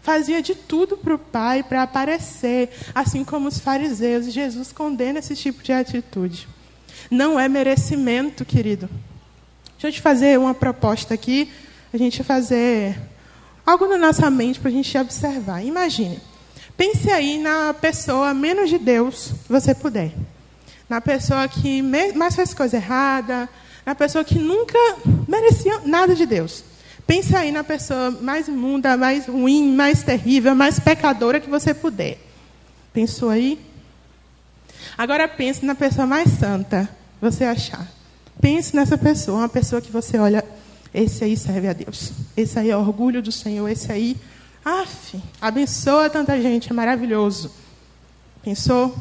fazia 0.03 0.41
de 0.41 0.55
tudo 0.55 0.97
para 0.97 1.15
o 1.15 1.19
pai 1.19 1.63
para 1.63 1.83
aparecer, 1.83 2.71
assim 2.95 3.23
como 3.25 3.49
os 3.49 3.59
fariseus. 3.59 4.27
E 4.27 4.31
Jesus 4.31 4.73
condena 4.73 5.19
esse 5.19 5.37
tipo 5.37 5.63
de 5.63 5.73
atitude. 5.73 6.49
Não 7.11 7.39
é 7.39 7.49
merecimento, 7.49 8.45
querido. 8.45 8.89
Deixa 9.73 9.89
eu 9.89 9.93
te 9.93 10.01
fazer 10.01 10.39
uma 10.39 10.55
proposta 10.55 11.15
aqui, 11.15 11.51
a 11.93 11.97
gente 11.97 12.23
fazer 12.23 12.99
algo 13.65 13.87
na 13.87 13.99
nossa 13.99 14.31
mente 14.31 14.61
para 14.61 14.71
a 14.71 14.73
gente 14.73 14.97
observar. 14.97 15.65
Imagine. 15.65 16.21
Pense 16.77 17.11
aí 17.11 17.39
na 17.39 17.75
pessoa 17.75 18.33
menos 18.33 18.71
de 18.71 18.79
Deus 18.79 19.33
que 19.47 19.53
você 19.53 19.75
puder. 19.75 20.13
Na 20.89 21.01
pessoa 21.01 21.47
que 21.47 21.83
mais 21.83 22.35
fez 22.35 22.55
coisa 22.55 22.77
errada, 22.77 23.49
na 23.85 23.95
pessoa 23.95 24.25
que 24.25 24.39
nunca 24.39 24.79
merecia 25.29 25.81
nada 25.85 26.15
de 26.15 26.27
Deus. 26.27 26.65
Pense 27.11 27.35
aí 27.35 27.51
na 27.51 27.65
pessoa 27.65 28.13
mais 28.13 28.47
imunda, 28.47 28.97
mais 28.97 29.27
ruim, 29.27 29.75
mais 29.75 30.01
terrível, 30.01 30.55
mais 30.55 30.79
pecadora 30.79 31.41
que 31.41 31.51
você 31.51 31.75
puder. 31.75 32.17
Pensou 32.93 33.31
aí? 33.31 33.59
Agora 34.97 35.27
pense 35.27 35.67
na 35.67 35.75
pessoa 35.75 36.07
mais 36.07 36.31
santa 36.31 36.89
que 37.19 37.21
você 37.21 37.43
achar. 37.43 37.85
Pense 38.41 38.77
nessa 38.77 38.97
pessoa, 38.97 39.39
uma 39.39 39.49
pessoa 39.49 39.83
que 39.83 39.91
você 39.91 40.19
olha, 40.19 40.45
esse 40.95 41.25
aí 41.25 41.37
serve 41.37 41.67
a 41.67 41.73
Deus. 41.73 42.13
Esse 42.37 42.61
aí 42.61 42.71
é 42.71 42.77
orgulho 42.77 43.21
do 43.21 43.33
Senhor, 43.33 43.69
esse 43.69 43.91
aí 43.91 44.17
Aff, 44.65 45.21
abençoa 45.41 46.09
tanta 46.09 46.41
gente, 46.41 46.71
é 46.71 46.73
maravilhoso. 46.73 47.51
Pensou? 48.41 48.95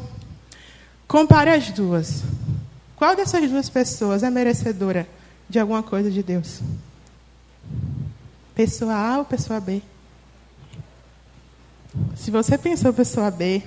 Compare 1.06 1.50
as 1.50 1.70
duas. 1.70 2.24
Qual 2.96 3.14
dessas 3.14 3.48
duas 3.48 3.70
pessoas 3.70 4.24
é 4.24 4.30
merecedora 4.30 5.06
de 5.48 5.60
alguma 5.60 5.84
coisa 5.84 6.10
de 6.10 6.24
Deus? 6.24 6.60
Pessoa 8.54 8.94
A 8.94 9.18
ou 9.18 9.24
pessoa 9.24 9.60
B? 9.60 9.82
Se 12.14 12.30
você 12.30 12.56
pensou 12.56 12.92
pessoa 12.92 13.30
B, 13.30 13.62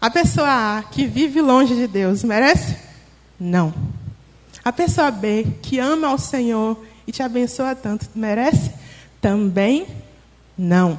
a 0.00 0.10
pessoa 0.10 0.78
A 0.78 0.82
que 0.82 1.06
vive 1.06 1.40
longe 1.40 1.74
de 1.74 1.86
Deus 1.86 2.24
merece? 2.24 2.76
Não. 3.38 3.74
A 4.64 4.72
pessoa 4.72 5.10
B 5.10 5.46
que 5.62 5.78
ama 5.78 6.08
ao 6.08 6.18
Senhor 6.18 6.82
e 7.06 7.12
te 7.12 7.22
abençoa 7.22 7.74
tanto, 7.74 8.08
merece? 8.14 8.72
Também 9.20 9.86
não. 10.56 10.98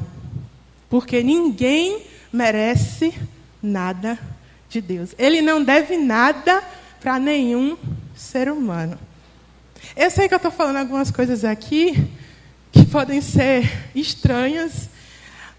Porque 0.90 1.22
ninguém 1.22 2.02
merece 2.32 3.14
nada 3.62 4.18
de 4.70 4.82
Deus. 4.82 5.14
Ele 5.18 5.42
não 5.42 5.64
deve 5.64 5.98
nada 5.98 6.64
para 7.00 7.20
nenhum 7.20 7.78
ser 8.16 8.50
humano. 8.52 8.98
Eu 9.96 10.12
sei 10.12 10.28
que 10.28 10.34
eu 10.34 10.38
estou 10.38 10.52
falando 10.52 10.78
algumas 10.78 11.10
coisas 11.10 11.44
aqui 11.44 12.08
que 12.72 12.86
podem 12.86 13.22
ser 13.22 13.90
estranhas, 13.96 14.90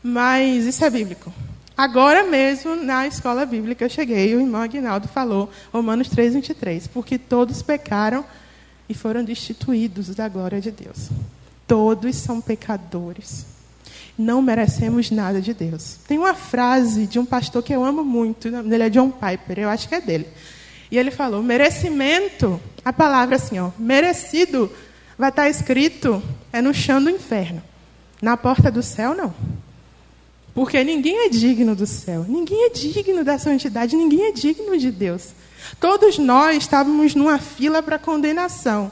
mas 0.02 0.64
isso 0.64 0.84
é 0.84 0.90
bíblico. 0.90 1.32
Agora 1.76 2.24
mesmo, 2.24 2.76
na 2.76 3.06
escola 3.06 3.44
bíblica, 3.44 3.84
eu 3.84 3.88
cheguei, 3.88 4.34
o 4.34 4.40
irmão 4.40 4.60
Aguinaldo 4.60 5.08
falou, 5.08 5.50
Romanos 5.72 6.08
3, 6.08 6.34
23, 6.34 6.86
porque 6.86 7.18
todos 7.18 7.62
pecaram 7.62 8.24
e 8.88 8.94
foram 8.94 9.24
destituídos 9.24 10.14
da 10.14 10.28
glória 10.28 10.60
de 10.60 10.70
Deus. 10.70 11.08
Todos 11.66 12.16
são 12.16 12.40
pecadores. 12.40 13.46
Não 14.16 14.42
merecemos 14.42 15.10
nada 15.10 15.40
de 15.40 15.54
Deus. 15.54 15.96
Tem 16.06 16.18
uma 16.18 16.34
frase 16.34 17.06
de 17.06 17.18
um 17.18 17.24
pastor 17.24 17.62
que 17.62 17.72
eu 17.72 17.82
amo 17.82 18.04
muito, 18.04 18.50
dele 18.62 18.84
é 18.84 18.90
John 18.90 19.10
Piper, 19.10 19.60
eu 19.60 19.68
acho 19.70 19.88
que 19.88 19.94
é 19.94 20.00
dele. 20.00 20.28
E 20.90 20.98
ele 20.98 21.10
falou: 21.10 21.42
merecimento, 21.42 22.60
a 22.84 22.92
palavra 22.92 23.36
assim, 23.36 23.58
ó, 23.58 23.70
merecido, 23.78 24.70
vai 25.18 25.30
estar 25.30 25.48
escrito 25.48 26.22
é 26.52 26.60
no 26.60 26.74
chão 26.74 27.02
do 27.02 27.10
inferno. 27.10 27.62
Na 28.20 28.36
porta 28.36 28.70
do 28.70 28.82
céu, 28.82 29.14
não. 29.14 29.32
Porque 30.54 30.82
ninguém 30.82 31.26
é 31.26 31.28
digno 31.28 31.76
do 31.76 31.86
céu, 31.86 32.24
ninguém 32.28 32.66
é 32.66 32.70
digno 32.70 33.24
da 33.24 33.38
santidade, 33.38 33.96
ninguém 33.96 34.26
é 34.26 34.32
digno 34.32 34.76
de 34.76 34.90
Deus. 34.90 35.28
Todos 35.78 36.18
nós 36.18 36.56
estávamos 36.56 37.14
numa 37.14 37.38
fila 37.38 37.82
para 37.82 37.98
condenação. 37.98 38.90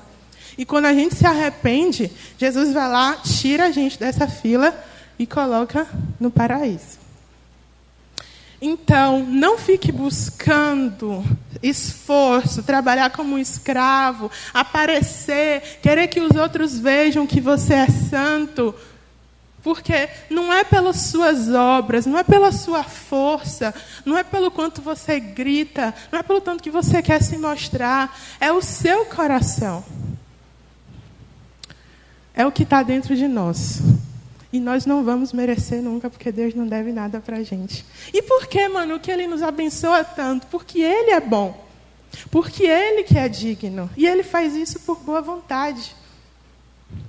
E 0.57 0.64
quando 0.64 0.87
a 0.87 0.95
gente 0.95 1.17
se 1.17 1.26
arrepende, 1.26 2.11
Jesus 2.37 2.73
vai 2.73 2.88
lá, 2.88 3.17
tira 3.17 3.67
a 3.67 3.71
gente 3.71 3.99
dessa 3.99 4.26
fila 4.26 4.75
e 5.19 5.26
coloca 5.26 5.87
no 6.19 6.31
paraíso. 6.31 6.98
Então, 8.60 9.24
não 9.24 9.56
fique 9.56 9.92
buscando 9.92 11.24
esforço, 11.62 12.62
trabalhar 12.62 13.10
como 13.10 13.34
um 13.34 13.38
escravo, 13.38 14.30
aparecer, 14.52 15.78
querer 15.80 16.08
que 16.08 16.20
os 16.20 16.36
outros 16.36 16.78
vejam 16.78 17.26
que 17.26 17.40
você 17.40 17.74
é 17.74 17.86
santo. 17.86 18.74
Porque 19.62 20.08
não 20.30 20.52
é 20.52 20.64
pelas 20.64 20.96
suas 21.02 21.48
obras, 21.52 22.06
não 22.06 22.18
é 22.18 22.24
pela 22.24 22.50
sua 22.52 22.82
força, 22.82 23.74
não 24.04 24.16
é 24.16 24.24
pelo 24.24 24.50
quanto 24.50 24.80
você 24.80 25.20
grita, 25.20 25.94
não 26.10 26.18
é 26.18 26.22
pelo 26.22 26.40
tanto 26.40 26.62
que 26.62 26.70
você 26.70 27.02
quer 27.02 27.22
se 27.22 27.36
mostrar, 27.36 28.16
é 28.40 28.52
o 28.52 28.62
seu 28.62 29.04
coração 29.06 29.84
é 32.38 32.46
o 32.46 32.52
que 32.52 32.62
está 32.62 32.84
dentro 32.84 33.16
de 33.16 33.26
nós. 33.26 33.82
E 34.52 34.59
nós 34.59 34.87
não 34.87 35.05
vamos 35.05 35.33
merecer 35.33 35.83
nunca, 35.83 36.09
porque 36.09 36.33
Deus 36.33 36.55
não 36.55 36.67
deve 36.67 36.90
nada 36.90 37.21
para 37.21 37.37
a 37.37 37.43
gente. 37.43 37.85
E 38.12 38.23
por 38.23 38.47
que, 38.47 38.67
mano, 38.69 38.99
que 38.99 39.11
Ele 39.11 39.26
nos 39.26 39.43
abençoa 39.43 40.02
tanto? 40.02 40.47
Porque 40.47 40.81
Ele 40.81 41.11
é 41.11 41.21
bom. 41.21 41.67
Porque 42.31 42.64
Ele 42.64 43.02
que 43.02 43.19
é 43.19 43.28
digno. 43.28 43.90
E 43.97 44.07
Ele 44.07 44.23
faz 44.23 44.55
isso 44.55 44.81
por 44.81 45.00
boa 45.00 45.21
vontade. 45.21 45.95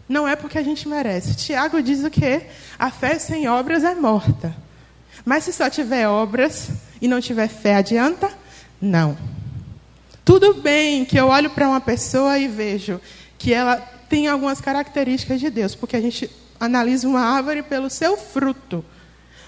Não 0.08 0.28
é 0.28 0.36
porque 0.36 0.58
a 0.58 0.64
gente 0.64 0.88
merece. 0.88 1.36
Tiago 1.36 1.82
diz 1.82 2.04
o 2.04 2.10
quê? 2.10 2.48
A 2.78 2.92
fé 2.92 3.18
sem 3.18 3.48
obras 3.48 3.84
é 3.84 3.96
morta. 3.96 4.54
Mas 5.24 5.46
se 5.46 5.54
só 5.54 5.70
tiver 5.70 6.08
obras 6.08 6.70
e 7.02 7.08
não 7.08 7.22
tiver 7.22 7.48
fé, 7.48 7.76
adianta? 7.76 8.30
Não. 8.82 9.18
Tudo 10.26 10.56
bem 10.56 11.06
que 11.06 11.18
eu 11.18 11.28
olho 11.28 11.50
para 11.50 11.70
uma 11.70 11.80
pessoa 11.80 12.38
e 12.38 12.48
vejo 12.48 13.00
que 13.38 13.54
ela 13.54 13.78
tem 14.10 14.28
algumas 14.28 14.60
características 14.60 15.40
de 15.40 15.50
Deus, 15.50 15.76
porque 15.76 15.96
a 15.96 16.02
gente 16.02 16.30
analisa 16.60 17.08
uma 17.08 17.22
árvore 17.22 17.64
pelo 17.64 17.90
seu 17.90 18.18
fruto. 18.18 18.84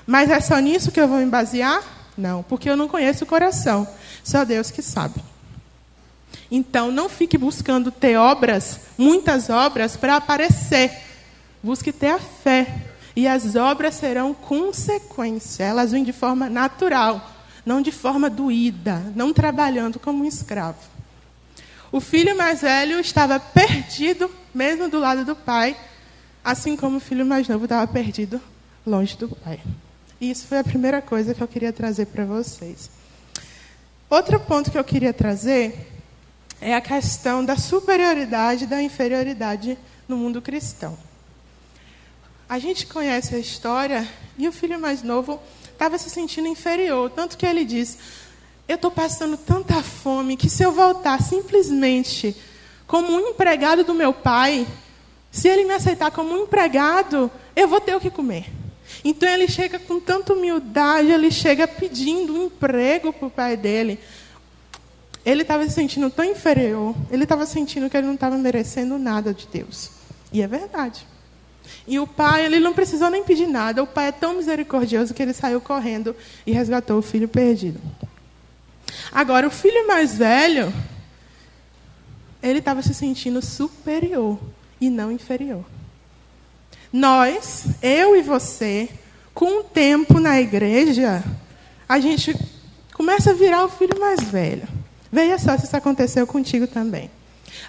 Mas 0.06 0.30
é 0.30 0.40
só 0.40 0.58
nisso 0.60 0.92
que 0.92 1.00
eu 1.00 1.08
vou 1.08 1.20
me 1.20 1.26
basear? 1.26 1.84
Não, 2.18 2.44
porque 2.44 2.70
eu 2.70 2.78
não 2.78 2.88
conheço 2.88 3.24
o 3.24 3.28
coração. 3.28 3.88
Só 4.24 4.44
Deus 4.44 4.72
que 4.72 4.82
sabe. 4.82 5.22
Então, 6.50 6.92
não 6.92 7.08
fique 7.08 7.38
buscando 7.38 7.92
ter 7.92 8.18
obras, 8.18 8.82
muitas 8.98 9.50
obras, 9.50 9.96
para 9.96 10.18
aparecer. 10.18 10.92
Busque 11.64 11.92
ter 11.92 12.10
a 12.10 12.20
fé. 12.20 12.68
E 13.16 13.28
as 13.28 13.56
obras 13.56 13.96
serão 13.96 14.34
consequência, 14.34 15.64
elas 15.64 15.92
vêm 15.92 16.04
de 16.04 16.14
forma 16.14 16.50
natural, 16.50 17.30
não 17.66 17.82
de 17.82 17.92
forma 17.92 18.30
doída, 18.30 19.04
não 19.16 19.34
trabalhando 19.34 20.00
como 20.00 20.24
um 20.24 20.28
escravo. 20.28 20.80
O 21.92 22.00
filho 22.00 22.38
mais 22.38 22.62
velho 22.62 23.00
estava 23.00 23.38
perdido, 23.38 24.32
mesmo 24.54 24.88
do 24.88 24.98
lado 24.98 25.26
do 25.26 25.36
pai, 25.36 25.76
assim 26.44 26.76
como 26.76 26.98
o 26.98 27.00
filho 27.00 27.26
mais 27.26 27.48
novo 27.48 27.66
estava 27.66 27.86
perdido 27.92 28.42
longe 28.86 29.16
do 29.18 29.30
pai. 29.30 29.60
E 30.20 30.30
isso 30.30 30.48
foi 30.48 30.60
a 30.60 30.64
primeira 30.64 31.02
coisa 31.02 31.34
que 31.34 31.42
eu 31.42 31.48
queria 31.48 31.74
trazer 31.74 32.08
para 32.08 32.26
vocês. 32.26 32.90
Outro 34.10 34.40
ponto 34.40 34.70
que 34.70 34.78
eu 34.78 34.84
queria 34.84 35.14
trazer 35.14 35.88
é 36.60 36.76
a 36.76 36.82
questão 36.82 37.44
da 37.44 37.58
superioridade 37.58 38.66
e 38.66 38.68
da 38.68 38.82
inferioridade 38.82 39.78
no 40.08 40.18
mundo 40.18 40.42
cristão. 40.42 40.98
A 42.48 42.60
gente 42.60 42.86
conhece 42.86 43.34
a 43.34 43.40
história 43.40 44.08
e 44.38 44.48
o 44.48 44.52
filho 44.52 44.80
mais 44.80 45.02
novo 45.02 45.40
estava 45.72 45.98
se 45.98 46.10
sentindo 46.10 46.48
inferior, 46.48 47.10
tanto 47.10 47.38
que 47.38 47.46
ele 47.46 47.64
diz: 47.64 47.98
Eu 48.68 48.76
estou 48.76 48.92
passando 48.92 49.38
tanta 49.38 49.82
fome 49.82 50.38
que 50.38 50.50
se 50.50 50.62
eu 50.62 50.72
voltar 50.72 51.22
simplesmente 51.22 52.36
como 52.86 53.12
um 53.12 53.30
empregado 53.30 53.84
do 53.84 53.94
meu 53.94 54.14
pai, 54.14 54.68
se 55.32 55.48
ele 55.48 55.64
me 55.64 55.74
aceitar 55.74 56.12
como 56.12 56.38
empregado, 56.38 57.32
eu 57.56 57.68
vou 57.68 57.80
ter 57.80 57.96
o 57.96 58.02
que 58.02 58.10
comer. 58.10 58.52
Então 59.04 59.30
ele 59.30 59.48
chega 59.48 59.80
com 59.80 60.00
tanta 60.00 60.34
humildade, 60.34 61.10
ele 61.10 61.32
chega 61.32 61.66
pedindo 61.66 62.34
um 62.34 62.46
emprego 62.48 63.14
para 63.14 63.28
o 63.28 63.32
pai 63.32 63.56
dele. 63.56 63.98
Ele 65.26 65.44
estava 65.44 65.64
se 65.64 65.72
sentindo 65.72 66.10
tão 66.10 66.26
inferior, 66.26 66.94
ele 67.10 67.24
estava 67.24 67.46
sentindo 67.46 67.90
que 67.90 67.96
ele 67.96 68.08
não 68.08 68.16
estava 68.16 68.38
merecendo 68.38 68.98
nada 68.98 69.34
de 69.34 69.48
Deus. 69.48 69.92
E 70.34 70.42
é 70.42 70.48
verdade. 70.48 71.08
E 71.88 71.98
o 71.98 72.06
pai, 72.06 72.46
ele 72.46 72.60
não 72.60 72.74
precisou 72.74 73.10
nem 73.10 73.24
pedir 73.24 73.48
nada. 73.48 73.82
O 73.82 73.88
pai 73.88 74.08
é 74.08 74.12
tão 74.12 74.36
misericordioso 74.36 75.14
que 75.14 75.22
ele 75.22 75.34
saiu 75.34 75.62
correndo 75.62 76.16
e 76.46 76.52
resgatou 76.52 76.98
o 76.98 77.02
filho 77.02 77.28
perdido. 77.28 77.80
Agora, 79.12 79.48
o 79.48 79.52
filho 79.52 79.88
mais 79.88 80.18
velho, 80.18 80.74
ele 82.44 82.60
estava 82.60 82.82
se 82.82 82.94
sentindo 82.94 83.42
superior 83.42 84.38
e 84.82 84.90
não 84.90 85.12
inferior. 85.12 85.64
Nós, 86.92 87.68
eu 87.82 88.18
e 88.18 88.22
você, 88.22 88.90
com 89.34 89.60
o 89.60 89.64
tempo 89.64 90.20
na 90.20 90.42
igreja, 90.42 91.24
a 91.88 92.00
gente 92.00 92.36
começa 92.94 93.30
a 93.30 93.34
virar 93.34 93.64
o 93.64 93.70
filho 93.70 93.98
mais 94.00 94.22
velho. 94.22 94.68
Veja 95.12 95.38
só 95.38 95.58
se 95.58 95.66
isso 95.66 95.78
aconteceu 95.78 96.26
contigo 96.26 96.68
também. 96.68 97.10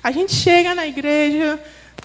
A 0.02 0.10
gente 0.10 0.34
chega 0.34 0.74
na 0.74 0.86
igreja, 0.86 1.60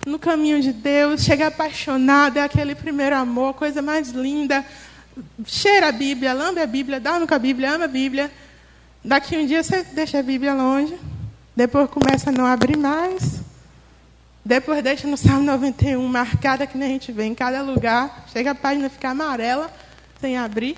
no 0.05 0.19
caminho 0.19 0.61
de 0.61 0.73
Deus, 0.73 1.23
chega 1.23 1.47
apaixonado, 1.47 2.37
é 2.37 2.43
aquele 2.43 2.75
primeiro 2.75 3.15
amor, 3.15 3.53
coisa 3.53 3.81
mais 3.81 4.09
linda. 4.09 4.63
Cheira 5.45 5.87
a 5.87 5.91
Bíblia, 5.91 6.33
lambe 6.33 6.59
a 6.59 6.67
Bíblia, 6.67 6.99
dorme 6.99 7.25
com 7.25 7.33
a 7.33 7.39
Bíblia, 7.39 7.73
ama 7.73 7.85
a 7.85 7.87
Bíblia. 7.87 8.31
Daqui 9.03 9.37
um 9.37 9.45
dia 9.45 9.63
você 9.63 9.83
deixa 9.83 10.19
a 10.19 10.23
Bíblia 10.23 10.53
longe, 10.53 10.97
depois 11.55 11.89
começa 11.89 12.29
a 12.29 12.33
não 12.33 12.45
abrir 12.45 12.77
mais. 12.77 13.46
Depois 14.47 14.81
deixa 14.81 15.05
no 15.05 15.17
Salmo 15.17 15.41
91 15.41 16.01
marcada 16.07 16.65
que 16.65 16.77
nem 16.77 16.87
a 16.87 16.91
gente 16.93 17.11
vê 17.11 17.25
em 17.25 17.35
cada 17.35 17.61
lugar. 17.61 18.25
Chega 18.31 18.51
a 18.51 18.55
página 18.55 18.89
ficar 18.89 19.09
amarela, 19.09 19.69
sem 20.21 20.37
abrir. 20.37 20.77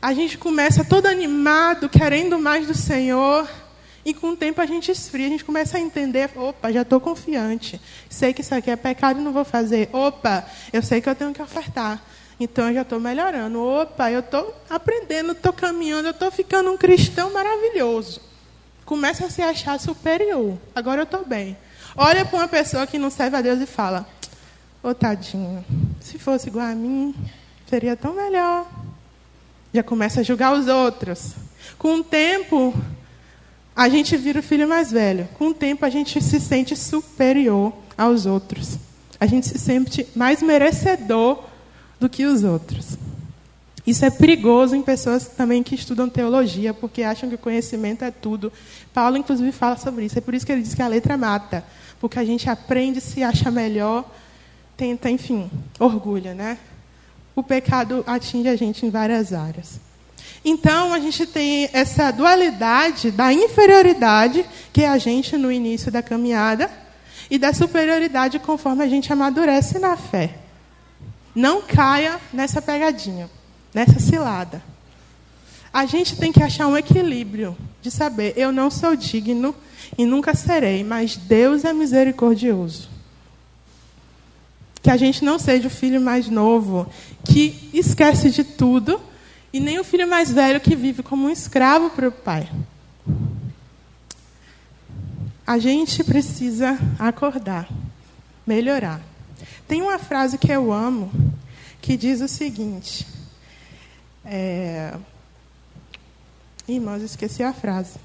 A 0.00 0.14
gente 0.14 0.38
começa 0.38 0.82
todo 0.82 1.04
animado, 1.04 1.86
querendo 1.90 2.38
mais 2.38 2.66
do 2.66 2.72
Senhor. 2.72 3.46
E 4.06 4.14
com 4.14 4.30
o 4.30 4.36
tempo 4.38 4.58
a 4.58 4.64
gente 4.64 4.90
esfria, 4.90 5.26
a 5.26 5.28
gente 5.28 5.44
começa 5.44 5.76
a 5.76 5.80
entender, 5.82 6.30
opa, 6.34 6.72
já 6.72 6.80
estou 6.80 6.98
confiante. 6.98 7.78
Sei 8.08 8.32
que 8.32 8.40
isso 8.40 8.54
aqui 8.54 8.70
é 8.70 8.76
pecado 8.76 9.20
e 9.20 9.22
não 9.22 9.30
vou 9.30 9.44
fazer. 9.44 9.90
Opa, 9.92 10.46
eu 10.72 10.82
sei 10.82 11.02
que 11.02 11.10
eu 11.10 11.14
tenho 11.14 11.34
que 11.34 11.42
ofertar. 11.42 12.02
Então 12.40 12.68
eu 12.68 12.74
já 12.76 12.82
estou 12.82 12.98
melhorando. 12.98 13.62
Opa, 13.62 14.10
eu 14.10 14.20
estou 14.20 14.56
aprendendo, 14.70 15.32
estou 15.32 15.52
caminhando, 15.52 16.08
eu 16.08 16.12
estou 16.12 16.30
ficando 16.30 16.72
um 16.72 16.78
cristão 16.78 17.30
maravilhoso. 17.34 18.29
Começa 18.90 19.26
a 19.26 19.30
se 19.30 19.40
achar 19.40 19.78
superior. 19.78 20.58
Agora 20.74 21.02
eu 21.02 21.04
estou 21.04 21.24
bem. 21.24 21.56
Olha 21.96 22.24
para 22.24 22.40
uma 22.40 22.48
pessoa 22.48 22.88
que 22.88 22.98
não 22.98 23.08
serve 23.08 23.36
a 23.36 23.40
Deus 23.40 23.60
e 23.60 23.64
fala: 23.64 24.04
Ô 24.82 24.88
oh, 24.88 24.94
tadinho, 24.94 25.64
se 26.00 26.18
fosse 26.18 26.48
igual 26.48 26.66
a 26.66 26.74
mim, 26.74 27.14
seria 27.68 27.94
tão 27.94 28.16
melhor. 28.16 28.66
Já 29.72 29.84
começa 29.84 30.18
a 30.18 30.22
julgar 30.24 30.52
os 30.54 30.66
outros. 30.66 31.34
Com 31.78 31.98
o 32.00 32.02
tempo, 32.02 32.74
a 33.76 33.88
gente 33.88 34.16
vira 34.16 34.40
o 34.40 34.42
filho 34.42 34.68
mais 34.68 34.90
velho. 34.90 35.28
Com 35.38 35.50
o 35.50 35.54
tempo, 35.54 35.86
a 35.86 35.88
gente 35.88 36.20
se 36.20 36.40
sente 36.40 36.74
superior 36.74 37.72
aos 37.96 38.26
outros. 38.26 38.76
A 39.20 39.26
gente 39.26 39.46
se 39.46 39.56
sente 39.56 40.04
mais 40.16 40.42
merecedor 40.42 41.44
do 42.00 42.08
que 42.08 42.24
os 42.24 42.42
outros. 42.42 42.98
Isso 43.86 44.04
é 44.04 44.10
perigoso 44.10 44.76
em 44.76 44.82
pessoas 44.82 45.26
também 45.26 45.62
que 45.62 45.74
estudam 45.74 46.08
teologia, 46.08 46.74
porque 46.74 47.02
acham 47.02 47.28
que 47.28 47.34
o 47.34 47.38
conhecimento 47.38 48.04
é 48.04 48.10
tudo. 48.10 48.52
Paulo, 48.92 49.16
inclusive, 49.16 49.50
fala 49.52 49.76
sobre 49.76 50.04
isso. 50.04 50.18
É 50.18 50.20
por 50.20 50.34
isso 50.34 50.44
que 50.44 50.52
ele 50.52 50.62
diz 50.62 50.74
que 50.74 50.82
a 50.82 50.88
letra 50.88 51.16
mata. 51.16 51.64
Porque 52.00 52.18
a 52.18 52.24
gente 52.24 52.48
aprende, 52.48 53.00
se 53.00 53.22
acha 53.22 53.50
melhor, 53.50 54.04
tenta, 54.76 55.10
enfim, 55.10 55.50
orgulha, 55.78 56.34
né? 56.34 56.58
O 57.34 57.42
pecado 57.42 58.04
atinge 58.06 58.48
a 58.48 58.56
gente 58.56 58.84
em 58.84 58.90
várias 58.90 59.32
áreas. 59.32 59.80
Então, 60.44 60.92
a 60.92 60.98
gente 60.98 61.26
tem 61.26 61.68
essa 61.72 62.10
dualidade 62.10 63.10
da 63.10 63.32
inferioridade, 63.32 64.44
que 64.72 64.82
é 64.82 64.88
a 64.88 64.98
gente 64.98 65.36
no 65.36 65.52
início 65.52 65.90
da 65.90 66.02
caminhada, 66.02 66.70
e 67.30 67.38
da 67.38 67.52
superioridade 67.52 68.38
conforme 68.38 68.82
a 68.82 68.88
gente 68.88 69.12
amadurece 69.12 69.78
na 69.78 69.96
fé. 69.96 70.34
Não 71.34 71.62
caia 71.62 72.20
nessa 72.32 72.60
pegadinha, 72.60 73.30
nessa 73.72 73.98
cilada. 73.98 74.62
A 75.72 75.86
gente 75.86 76.16
tem 76.16 76.32
que 76.32 76.42
achar 76.42 76.66
um 76.66 76.76
equilíbrio 76.76 77.56
de 77.80 77.90
saber, 77.90 78.34
eu 78.36 78.50
não 78.50 78.70
sou 78.70 78.96
digno 78.96 79.54
e 79.96 80.04
nunca 80.04 80.34
serei, 80.34 80.82
mas 80.82 81.16
Deus 81.16 81.64
é 81.64 81.72
misericordioso. 81.72 82.88
Que 84.82 84.90
a 84.90 84.96
gente 84.96 85.24
não 85.24 85.38
seja 85.38 85.68
o 85.68 85.70
filho 85.70 86.00
mais 86.00 86.28
novo 86.28 86.90
que 87.24 87.70
esquece 87.72 88.30
de 88.30 88.42
tudo 88.42 89.00
e 89.52 89.60
nem 89.60 89.78
o 89.78 89.84
filho 89.84 90.08
mais 90.08 90.32
velho 90.32 90.60
que 90.60 90.74
vive 90.74 91.02
como 91.02 91.26
um 91.26 91.30
escravo 91.30 91.90
para 91.90 92.08
o 92.08 92.12
pai. 92.12 92.48
A 95.46 95.58
gente 95.58 96.02
precisa 96.02 96.78
acordar, 96.98 97.68
melhorar. 98.46 99.00
Tem 99.68 99.82
uma 99.82 99.98
frase 99.98 100.38
que 100.38 100.50
eu 100.50 100.72
amo 100.72 101.10
que 101.80 101.96
diz 101.96 102.20
o 102.20 102.28
seguinte. 102.28 103.06
É... 104.24 104.94
Irmãos, 106.68 107.02
esqueci 107.02 107.42
a 107.42 107.52
frase. 107.52 107.98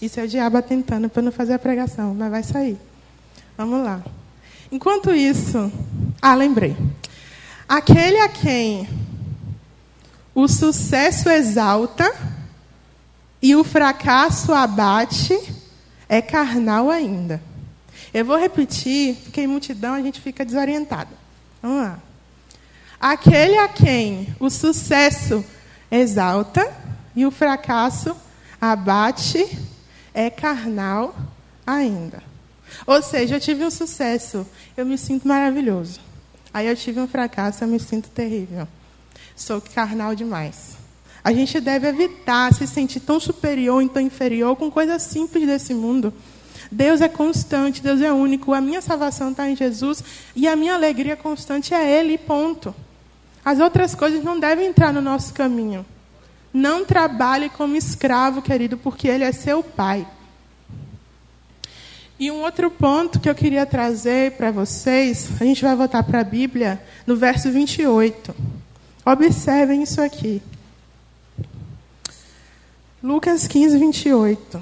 Isso 0.00 0.20
é 0.20 0.24
o 0.24 0.28
diabo 0.28 0.60
tentando 0.62 1.08
para 1.08 1.22
não 1.22 1.32
fazer 1.32 1.54
a 1.54 1.58
pregação, 1.58 2.14
mas 2.14 2.30
vai 2.30 2.42
sair. 2.42 2.78
Vamos 3.56 3.84
lá. 3.84 4.02
Enquanto 4.70 5.10
isso, 5.12 5.72
ah, 6.22 6.34
lembrei. 6.34 6.76
Aquele 7.68 8.18
a 8.20 8.28
quem 8.28 8.88
o 10.34 10.46
sucesso 10.46 11.28
exalta 11.28 12.14
e 13.42 13.56
o 13.56 13.64
fracasso 13.64 14.52
abate 14.52 15.36
é 16.08 16.22
carnal 16.22 16.90
ainda. 16.90 17.42
Eu 18.12 18.24
vou 18.24 18.38
repetir, 18.38 19.16
porque 19.16 19.40
em 19.40 19.46
multidão 19.46 19.94
a 19.94 20.02
gente 20.02 20.20
fica 20.20 20.44
desorientado. 20.44 21.10
Vamos 21.60 21.82
lá. 21.82 22.07
Aquele 23.00 23.56
a 23.58 23.68
quem 23.68 24.34
o 24.40 24.50
sucesso 24.50 25.44
exalta 25.90 26.68
e 27.14 27.24
o 27.24 27.30
fracasso 27.30 28.16
abate 28.60 29.46
é 30.12 30.28
carnal 30.28 31.14
ainda. 31.64 32.22
Ou 32.86 33.00
seja, 33.00 33.36
eu 33.36 33.40
tive 33.40 33.64
um 33.64 33.70
sucesso, 33.70 34.46
eu 34.76 34.84
me 34.84 34.98
sinto 34.98 35.28
maravilhoso. 35.28 36.00
Aí 36.52 36.66
eu 36.66 36.76
tive 36.76 37.00
um 37.00 37.06
fracasso, 37.06 37.62
eu 37.62 37.68
me 37.68 37.78
sinto 37.78 38.08
terrível. 38.08 38.66
Sou 39.36 39.60
carnal 39.60 40.14
demais. 40.14 40.76
A 41.22 41.32
gente 41.32 41.60
deve 41.60 41.86
evitar 41.86 42.52
se 42.52 42.66
sentir 42.66 43.00
tão 43.00 43.20
superior 43.20 43.82
ou 43.82 43.88
tão 43.88 44.02
inferior 44.02 44.56
com 44.56 44.70
coisas 44.70 45.02
simples 45.02 45.46
desse 45.46 45.72
mundo. 45.72 46.12
Deus 46.70 47.00
é 47.00 47.08
constante, 47.08 47.82
Deus 47.82 48.00
é 48.00 48.12
único. 48.12 48.52
A 48.52 48.60
minha 48.60 48.82
salvação 48.82 49.30
está 49.30 49.48
em 49.48 49.54
Jesus 49.54 50.02
e 50.34 50.48
a 50.48 50.56
minha 50.56 50.74
alegria 50.74 51.16
constante 51.16 51.72
é 51.72 51.98
Ele, 51.98 52.18
ponto. 52.18 52.74
As 53.44 53.60
outras 53.60 53.94
coisas 53.94 54.22
não 54.22 54.38
devem 54.38 54.66
entrar 54.66 54.92
no 54.92 55.00
nosso 55.00 55.32
caminho. 55.32 55.84
Não 56.52 56.84
trabalhe 56.84 57.48
como 57.48 57.76
escravo, 57.76 58.42
querido, 58.42 58.76
porque 58.76 59.08
Ele 59.08 59.24
é 59.24 59.32
seu 59.32 59.62
Pai. 59.62 60.06
E 62.18 62.30
um 62.32 62.42
outro 62.42 62.68
ponto 62.68 63.20
que 63.20 63.30
eu 63.30 63.34
queria 63.34 63.64
trazer 63.64 64.32
para 64.32 64.50
vocês, 64.50 65.30
a 65.40 65.44
gente 65.44 65.62
vai 65.62 65.76
voltar 65.76 66.02
para 66.02 66.20
a 66.20 66.24
Bíblia, 66.24 66.82
no 67.06 67.14
verso 67.14 67.50
28. 67.50 68.34
Observem 69.06 69.82
isso 69.84 70.00
aqui. 70.00 70.42
Lucas 73.00 73.46
15, 73.46 73.78
28. 73.78 74.60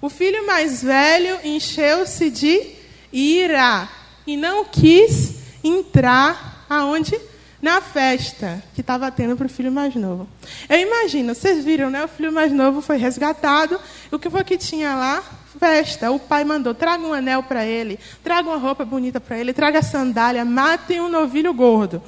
O 0.00 0.08
filho 0.08 0.46
mais 0.46 0.82
velho 0.82 1.38
encheu-se 1.42 2.30
de 2.30 2.70
ira. 3.12 3.88
E 4.26 4.36
não 4.36 4.64
quis 4.64 5.34
entrar 5.64 6.53
aonde? 6.68 7.18
Na 7.62 7.80
festa 7.80 8.62
que 8.74 8.82
estava 8.82 9.10
tendo 9.10 9.36
para 9.36 9.46
o 9.46 9.48
filho 9.48 9.72
mais 9.72 9.94
novo. 9.94 10.28
Eu 10.68 10.78
imagino, 10.78 11.34
vocês 11.34 11.64
viram, 11.64 11.88
né? 11.88 12.04
O 12.04 12.08
filho 12.08 12.30
mais 12.30 12.52
novo 12.52 12.82
foi 12.82 12.98
resgatado. 12.98 13.80
O 14.12 14.18
que 14.18 14.28
foi 14.28 14.44
que 14.44 14.58
tinha 14.58 14.94
lá? 14.94 15.22
Festa. 15.58 16.10
O 16.10 16.18
pai 16.18 16.44
mandou: 16.44 16.74
traga 16.74 17.02
um 17.02 17.14
anel 17.14 17.42
para 17.42 17.64
ele, 17.64 17.98
traga 18.22 18.48
uma 18.48 18.58
roupa 18.58 18.84
bonita 18.84 19.18
para 19.18 19.38
ele, 19.38 19.54
traga 19.54 19.80
sandália, 19.80 20.44
matem 20.44 21.00
um 21.00 21.08
novilho 21.08 21.54
gordo. 21.54 22.02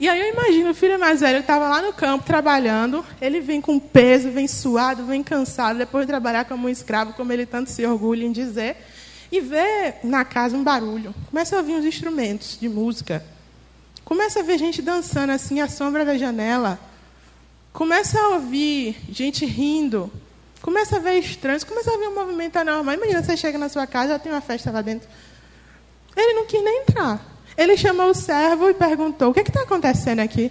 E 0.00 0.08
aí 0.08 0.18
eu 0.18 0.32
imagino, 0.32 0.70
o 0.70 0.74
filho 0.74 0.98
mais 0.98 1.20
velho 1.20 1.40
estava 1.40 1.68
lá 1.68 1.82
no 1.82 1.92
campo 1.92 2.24
trabalhando, 2.24 3.04
ele 3.20 3.38
vem 3.38 3.60
com 3.60 3.78
peso, 3.78 4.30
vem 4.30 4.48
suado, 4.48 5.04
vem 5.04 5.22
cansado, 5.22 5.76
depois 5.76 6.06
de 6.06 6.10
trabalhar 6.10 6.46
como 6.46 6.68
um 6.68 6.70
escravo, 6.70 7.12
como 7.12 7.30
ele 7.34 7.44
tanto 7.44 7.68
se 7.68 7.84
orgulha 7.84 8.24
em 8.24 8.32
dizer, 8.32 8.78
e 9.30 9.40
vê 9.40 9.94
na 10.02 10.24
casa 10.24 10.56
um 10.56 10.64
barulho. 10.64 11.14
Começa 11.30 11.54
a 11.54 11.58
ouvir 11.58 11.74
uns 11.74 11.84
instrumentos 11.84 12.58
de 12.60 12.68
música. 12.68 13.24
Começa 14.04 14.40
a 14.40 14.42
ver 14.42 14.58
gente 14.58 14.82
dançando 14.82 15.30
assim 15.30 15.60
à 15.60 15.68
sombra 15.68 16.04
da 16.04 16.18
janela. 16.18 16.78
Começa 17.72 18.18
a 18.18 18.28
ouvir 18.30 18.96
gente 19.10 19.46
rindo. 19.46 20.10
Começa 20.60 20.96
a 20.96 20.98
ver 20.98 21.18
estranhos, 21.18 21.64
começa 21.64 21.90
a 21.92 21.96
ver 21.96 22.08
um 22.08 22.14
movimento 22.14 22.56
anormal. 22.56 22.94
Imagina 22.94 23.22
você 23.22 23.36
chega 23.36 23.56
na 23.56 23.68
sua 23.68 23.86
casa, 23.86 24.14
já 24.14 24.18
tem 24.18 24.30
uma 24.32 24.40
festa 24.40 24.70
lá 24.70 24.82
dentro. 24.82 25.08
Ele 26.16 26.34
não 26.34 26.46
quis 26.46 26.62
nem 26.62 26.82
entrar. 26.82 27.24
Ele 27.56 27.76
chamou 27.76 28.10
o 28.10 28.14
servo 28.14 28.68
e 28.68 28.74
perguntou: 28.74 29.30
O 29.30 29.34
que 29.34 29.40
é 29.40 29.42
está 29.42 29.62
acontecendo 29.62 30.20
aqui? 30.20 30.50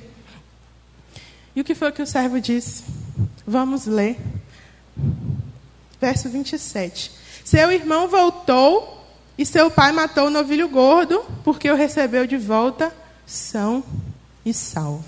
E 1.55 1.61
o 1.61 1.63
que 1.63 1.75
foi 1.75 1.91
que 1.91 2.01
o 2.01 2.07
servo 2.07 2.39
disse? 2.39 2.83
Vamos 3.45 3.85
ler. 3.85 4.17
Verso 5.99 6.29
27. 6.29 7.11
Seu 7.43 7.71
irmão 7.71 8.07
voltou 8.07 9.03
e 9.37 9.45
seu 9.45 9.71
pai 9.71 9.91
matou 9.91 10.27
o 10.27 10.29
novilho 10.29 10.67
gordo, 10.69 11.23
porque 11.43 11.69
o 11.69 11.75
recebeu 11.75 12.27
de 12.27 12.37
volta 12.37 12.93
são 13.25 13.83
e 14.45 14.53
salvo. 14.53 15.05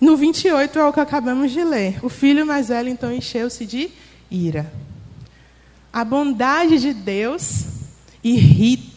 No 0.00 0.16
28 0.16 0.78
é 0.78 0.84
o 0.84 0.92
que 0.92 1.00
acabamos 1.00 1.52
de 1.52 1.62
ler. 1.62 2.04
O 2.04 2.08
filho 2.08 2.46
mais 2.46 2.68
velho 2.68 2.88
então 2.88 3.12
encheu-se 3.12 3.66
de 3.66 3.90
ira. 4.30 4.72
A 5.92 6.04
bondade 6.04 6.78
de 6.78 6.94
Deus 6.94 7.64
irrita 8.22 8.90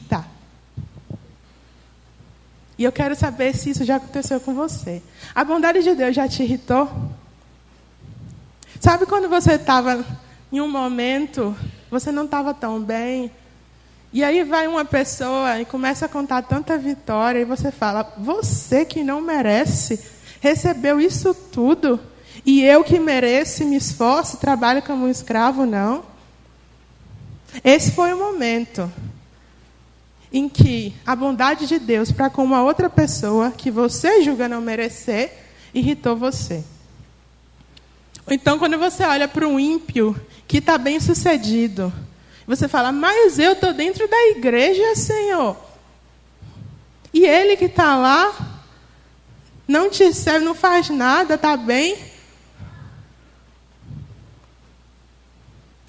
e 2.78 2.84
eu 2.84 2.92
quero 2.92 3.16
saber 3.16 3.56
se 3.56 3.70
isso 3.70 3.86
já 3.86 3.98
aconteceu 3.98 4.40
com 4.40 4.54
você. 4.54 5.02
A 5.34 5.44
bondade 5.44 5.84
de 5.84 5.94
Deus 5.94 6.16
já 6.16 6.28
te 6.28 6.44
irritou? 6.44 6.92
Sabe 8.80 9.06
quando 9.06 9.30
você 9.30 9.54
estava 9.54 10.06
em 10.54 10.62
um 10.62 10.70
momento, 10.70 11.58
você 11.90 12.12
não 12.12 12.26
estava 12.26 12.54
tão 12.54 12.80
bem, 12.80 13.32
e 14.14 14.24
aí 14.24 14.44
vai 14.44 14.68
uma 14.68 14.86
pessoa 14.86 15.60
e 15.60 15.66
começa 15.66 16.06
a 16.06 16.10
contar 16.10 16.44
tanta 16.44 16.78
vitória, 16.78 17.40
e 17.40 17.46
você 17.46 17.72
fala: 17.72 18.14
Você 18.20 18.86
que 18.86 19.04
não 19.04 19.20
merece, 19.20 20.00
recebeu 20.40 21.02
isso 21.02 21.34
tudo, 21.34 22.00
e 22.46 22.64
eu 22.64 22.84
que 22.84 23.00
mereço, 23.00 23.66
me 23.66 23.76
esforço, 23.76 24.38
trabalho 24.38 24.84
como 24.84 25.08
um 25.08 25.10
escravo, 25.10 25.66
não? 25.66 26.06
Esse 27.64 27.92
foi 27.92 28.14
o 28.14 28.20
momento 28.20 28.92
em 30.32 30.48
que 30.48 30.94
a 31.04 31.16
bondade 31.16 31.66
de 31.66 31.80
Deus 31.80 32.12
para 32.12 32.30
com 32.30 32.44
uma 32.44 32.62
outra 32.62 32.92
pessoa 32.92 33.50
que 33.50 33.72
você 33.72 34.22
julga 34.22 34.48
não 34.48 34.62
merecer 34.62 35.34
irritou 35.74 36.16
você. 36.16 36.64
Então, 38.30 38.58
quando 38.60 38.78
você 38.78 39.04
olha 39.04 39.28
para 39.28 39.48
um 39.48 39.60
ímpio 39.60 40.16
que 40.48 40.58
está 40.58 40.78
bem 40.78 41.00
sucedido, 41.00 41.92
você 42.46 42.68
fala, 42.68 42.92
mas 42.92 43.40
eu 43.40 43.54
estou 43.54 43.74
dentro 43.74 44.08
da 44.08 44.28
igreja, 44.30 44.96
Senhor. 44.96 45.58
E 47.14 47.26
ele 47.26 47.56
que 47.56 47.66
está 47.66 47.96
lá, 47.96 48.62
não 49.68 49.90
te 49.90 50.14
serve, 50.14 50.46
não 50.46 50.54
faz 50.54 50.90
nada, 50.90 51.36
está 51.36 51.56
bem. 51.56 51.98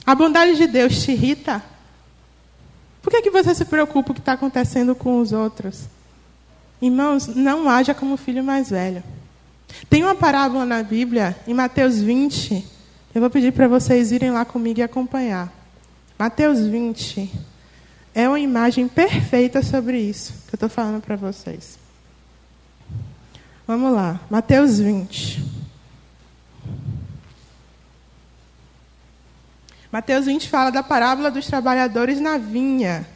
A 0.06 0.14
bondade 0.14 0.56
de 0.56 0.66
Deus 0.66 1.02
te 1.02 1.12
irrita? 1.12 1.62
Por 3.02 3.10
que, 3.10 3.22
que 3.22 3.30
você 3.30 3.54
se 3.54 3.64
preocupa 3.64 4.06
com 4.06 4.12
o 4.12 4.14
que 4.14 4.20
está 4.20 4.34
acontecendo 4.34 4.94
com 4.94 5.18
os 5.20 5.32
outros? 5.32 5.84
Irmãos, 6.80 7.26
não 7.26 7.68
haja 7.68 7.94
como 7.94 8.16
filho 8.16 8.44
mais 8.44 8.70
velho. 8.70 9.02
Tem 9.88 10.02
uma 10.02 10.14
parábola 10.14 10.64
na 10.64 10.82
Bíblia, 10.82 11.36
em 11.46 11.54
Mateus 11.54 12.00
20. 12.00 12.73
Eu 13.14 13.20
vou 13.20 13.30
pedir 13.30 13.52
para 13.52 13.68
vocês 13.68 14.10
irem 14.10 14.32
lá 14.32 14.44
comigo 14.44 14.80
e 14.80 14.82
acompanhar. 14.82 15.52
Mateus 16.18 16.58
20 16.66 17.30
é 18.12 18.28
uma 18.28 18.40
imagem 18.40 18.88
perfeita 18.88 19.62
sobre 19.62 20.00
isso 20.00 20.32
que 20.48 20.54
eu 20.54 20.56
estou 20.56 20.68
falando 20.68 21.00
para 21.00 21.14
vocês. 21.14 21.78
Vamos 23.68 23.92
lá, 23.92 24.20
Mateus 24.28 24.80
20. 24.80 25.44
Mateus 29.92 30.26
20 30.26 30.48
fala 30.48 30.70
da 30.70 30.82
parábola 30.82 31.30
dos 31.30 31.46
trabalhadores 31.46 32.20
na 32.20 32.36
vinha. 32.36 33.06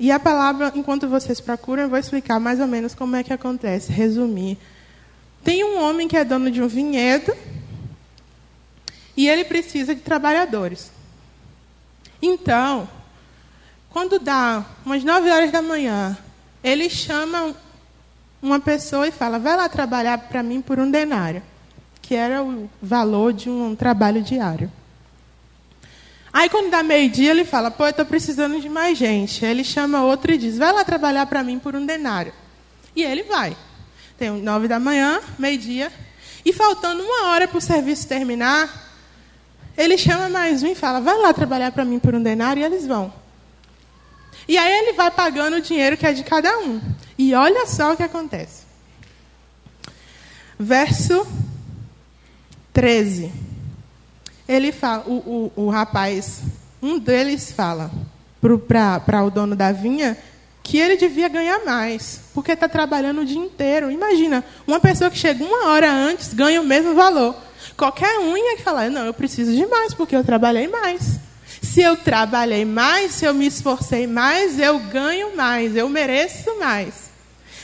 E 0.00 0.10
a 0.10 0.18
palavra, 0.18 0.72
enquanto 0.74 1.08
vocês 1.08 1.40
procuram, 1.40 1.84
eu 1.84 1.88
vou 1.88 1.98
explicar 1.98 2.40
mais 2.40 2.58
ou 2.58 2.66
menos 2.66 2.92
como 2.92 3.14
é 3.14 3.22
que 3.22 3.32
acontece, 3.32 3.92
resumir. 3.92 4.58
Tem 5.44 5.62
um 5.62 5.80
homem 5.80 6.08
que 6.08 6.16
é 6.16 6.24
dono 6.24 6.50
de 6.50 6.60
um 6.60 6.66
vinhedo 6.66 7.32
e 9.18 9.28
ele 9.28 9.44
precisa 9.44 9.96
de 9.96 10.00
trabalhadores. 10.00 10.92
Então, 12.22 12.88
quando 13.90 14.20
dá 14.20 14.64
umas 14.86 15.02
9 15.02 15.28
horas 15.28 15.50
da 15.50 15.60
manhã, 15.60 16.16
ele 16.62 16.88
chama 16.88 17.52
uma 18.40 18.60
pessoa 18.60 19.08
e 19.08 19.10
fala: 19.10 19.40
Vai 19.40 19.56
lá 19.56 19.68
trabalhar 19.68 20.18
para 20.18 20.40
mim 20.40 20.62
por 20.62 20.78
um 20.78 20.88
denário 20.88 21.42
que 22.00 22.14
era 22.14 22.44
o 22.44 22.70
valor 22.80 23.32
de 23.32 23.50
um 23.50 23.74
trabalho 23.74 24.22
diário. 24.22 24.72
Aí, 26.32 26.48
quando 26.48 26.70
dá 26.70 26.84
meio-dia, 26.84 27.32
ele 27.32 27.44
fala: 27.44 27.72
Pô, 27.72 27.86
eu 27.86 27.90
estou 27.90 28.06
precisando 28.06 28.60
de 28.60 28.68
mais 28.68 28.96
gente. 28.96 29.44
Ele 29.44 29.64
chama 29.64 30.04
outro 30.04 30.30
e 30.30 30.38
diz: 30.38 30.56
Vai 30.56 30.72
lá 30.72 30.84
trabalhar 30.84 31.26
para 31.26 31.42
mim 31.42 31.58
por 31.58 31.74
um 31.74 31.84
denário. 31.84 32.32
E 32.94 33.02
ele 33.02 33.24
vai. 33.24 33.56
Tem 34.16 34.30
nove 34.30 34.68
da 34.68 34.78
manhã, 34.78 35.20
meio-dia. 35.36 35.90
E 36.44 36.52
faltando 36.52 37.02
uma 37.02 37.30
hora 37.30 37.48
para 37.48 37.58
o 37.58 37.60
serviço 37.60 38.06
terminar, 38.06 38.87
ele 39.78 39.96
chama 39.96 40.28
mais 40.28 40.62
um 40.64 40.66
e 40.66 40.74
fala: 40.74 41.00
Vai 41.00 41.16
lá 41.16 41.32
trabalhar 41.32 41.70
para 41.70 41.84
mim 41.84 42.00
por 42.00 42.14
um 42.14 42.22
denário. 42.22 42.60
E 42.60 42.64
eles 42.64 42.84
vão. 42.84 43.12
E 44.48 44.58
aí 44.58 44.72
ele 44.72 44.94
vai 44.94 45.10
pagando 45.10 45.56
o 45.56 45.60
dinheiro 45.60 45.96
que 45.96 46.04
é 46.04 46.12
de 46.12 46.24
cada 46.24 46.58
um. 46.58 46.80
E 47.16 47.32
olha 47.34 47.64
só 47.66 47.92
o 47.92 47.96
que 47.96 48.02
acontece. 48.02 48.64
Verso 50.58 51.24
13. 52.72 53.32
Ele 54.48 54.72
fala, 54.72 55.04
o, 55.06 55.52
o, 55.56 55.66
o 55.66 55.70
rapaz, 55.70 56.40
um 56.82 56.98
deles 56.98 57.52
fala 57.52 57.90
para 58.40 59.24
o 59.24 59.30
dono 59.30 59.54
da 59.54 59.70
vinha 59.72 60.16
que 60.62 60.78
ele 60.78 60.96
devia 60.96 61.28
ganhar 61.28 61.64
mais, 61.64 62.20
porque 62.34 62.52
está 62.52 62.68
trabalhando 62.68 63.20
o 63.20 63.24
dia 63.24 63.38
inteiro. 63.38 63.90
Imagina, 63.90 64.44
uma 64.66 64.80
pessoa 64.80 65.10
que 65.10 65.18
chega 65.18 65.44
uma 65.44 65.68
hora 65.68 65.90
antes 65.90 66.32
ganha 66.34 66.60
o 66.60 66.64
mesmo 66.64 66.94
valor. 66.94 67.34
Qualquer 67.78 68.18
um 68.18 68.36
ia 68.36 68.58
falar, 68.58 68.90
não, 68.90 69.06
eu 69.06 69.14
preciso 69.14 69.54
de 69.54 69.64
mais, 69.64 69.94
porque 69.94 70.16
eu 70.16 70.24
trabalhei 70.24 70.66
mais. 70.66 71.20
Se 71.62 71.80
eu 71.80 71.96
trabalhei 71.96 72.64
mais, 72.64 73.12
se 73.12 73.24
eu 73.24 73.32
me 73.32 73.46
esforcei 73.46 74.04
mais, 74.04 74.58
eu 74.58 74.80
ganho 74.80 75.36
mais, 75.36 75.76
eu 75.76 75.88
mereço 75.88 76.58
mais. 76.58 77.08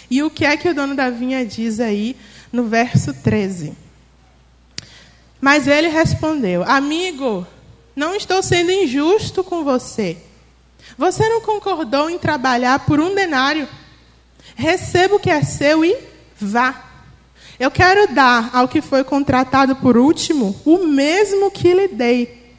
E 0.08 0.22
o 0.22 0.30
que 0.30 0.44
é 0.44 0.56
que 0.56 0.68
o 0.68 0.74
dono 0.74 0.94
da 0.94 1.10
vinha 1.10 1.44
diz 1.44 1.80
aí 1.80 2.16
no 2.52 2.68
verso 2.68 3.12
13? 3.12 3.76
Mas 5.40 5.66
ele 5.66 5.88
respondeu: 5.88 6.62
Amigo, 6.62 7.44
não 7.96 8.14
estou 8.14 8.40
sendo 8.40 8.70
injusto 8.70 9.42
com 9.42 9.64
você. 9.64 10.16
Você 10.96 11.28
não 11.28 11.40
concordou 11.40 12.08
em 12.08 12.20
trabalhar 12.20 12.86
por 12.86 13.00
um 13.00 13.16
denário? 13.16 13.68
Receba 14.54 15.16
o 15.16 15.20
que 15.20 15.30
é 15.30 15.42
seu 15.42 15.84
e 15.84 15.98
vá. 16.40 16.83
Eu 17.64 17.70
quero 17.70 18.12
dar 18.12 18.50
ao 18.52 18.68
que 18.68 18.82
foi 18.82 19.02
contratado 19.02 19.76
por 19.76 19.96
último 19.96 20.54
o 20.64 20.86
mesmo 20.86 21.50
que 21.50 21.72
lhe 21.72 21.88
dei. 21.88 22.54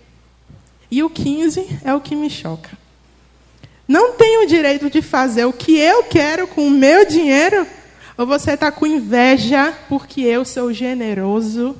E 0.90 1.04
o 1.04 1.10
15 1.10 1.80
é 1.84 1.94
o 1.94 2.02
que 2.02 2.16
me 2.16 2.30
choca. 2.30 2.72
Não 3.88 4.14
tenho 4.14 4.44
o 4.44 4.48
direito 4.48 4.90
de 4.90 5.02
fazer 5.02 5.46
o 5.46 5.54
que 5.54 5.78
eu 5.78 6.04
quero 6.04 6.48
com 6.48 6.66
o 6.68 6.72
meu 6.72 7.06
dinheiro? 7.06 7.68
Ou 8.18 8.26
você 8.26 8.54
está 8.54 8.72
com 8.72 8.88
inveja 8.88 9.74
porque 9.88 10.22
eu 10.22 10.44
sou 10.44 10.74
generoso 10.74 11.76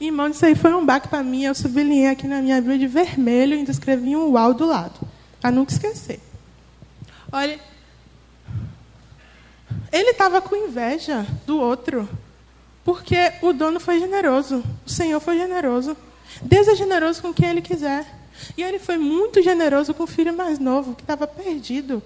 Irmão, 0.00 0.28
isso 0.28 0.44
aí 0.44 0.56
foi 0.56 0.74
um 0.74 0.84
baque 0.84 1.06
para 1.06 1.22
mim. 1.22 1.44
Eu 1.44 1.54
sublinhei 1.54 2.08
aqui 2.08 2.26
na 2.26 2.42
minha 2.42 2.56
Bíblia 2.56 2.78
de 2.78 2.88
vermelho 2.88 3.54
e 3.54 3.62
escrevi 3.70 4.16
um 4.16 4.32
uau 4.32 4.52
do 4.52 4.66
lado. 4.66 4.98
Para 5.40 5.52
nunca 5.52 5.72
esquecer. 5.72 6.18
Olha, 7.30 7.60
ele 9.92 10.10
estava 10.10 10.40
com 10.40 10.56
inveja 10.56 11.26
do 11.46 11.60
outro. 11.60 12.08
Porque 12.84 13.32
o 13.42 13.52
dono 13.52 13.78
foi 13.78 14.00
generoso. 14.00 14.64
O 14.86 14.90
Senhor 14.90 15.20
foi 15.20 15.36
generoso. 15.36 15.96
Deus 16.40 16.66
é 16.66 16.74
generoso 16.74 17.20
com 17.20 17.32
quem 17.32 17.50
Ele 17.50 17.62
quiser. 17.62 18.06
E 18.56 18.62
Ele 18.62 18.78
foi 18.78 18.96
muito 18.96 19.42
generoso 19.42 19.92
com 19.92 20.04
o 20.04 20.06
filho 20.06 20.34
mais 20.34 20.58
novo, 20.58 20.94
que 20.94 21.02
estava 21.02 21.26
perdido. 21.26 22.02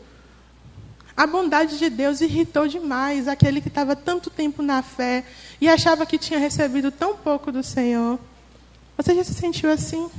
A 1.17 1.27
bondade 1.27 1.79
de 1.79 1.89
Deus 1.89 2.21
irritou 2.21 2.69
demais 2.69 3.27
aquele 3.27 3.61
que 3.61 3.69
estava 3.69 3.97
tanto 3.97 4.29
tempo 4.29 4.63
na 4.63 4.83
fé 4.83 5.25
e 5.59 5.69
achava 5.69 6.05
que 6.05 6.19
tinha 6.19 6.39
recebido 6.39 6.91
tão 6.91 7.17
pouco 7.17 7.51
do 7.51 7.63
Senhor. 7.63 8.19
Você 8.99 9.15
já 9.15 9.25
se 9.25 9.33
sentiu 9.33 9.71
assim? 9.71 10.11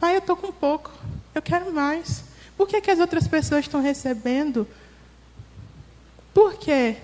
Pai, 0.00 0.14
eu 0.14 0.20
estou 0.20 0.36
com 0.36 0.50
pouco, 0.50 0.90
eu 1.34 1.42
quero 1.42 1.70
mais. 1.72 2.24
Por 2.56 2.66
que, 2.66 2.80
que 2.80 2.90
as 2.90 3.00
outras 3.00 3.28
pessoas 3.28 3.66
estão 3.66 3.82
recebendo? 3.82 4.66
Por 6.34 6.54
quê? 6.54 6.96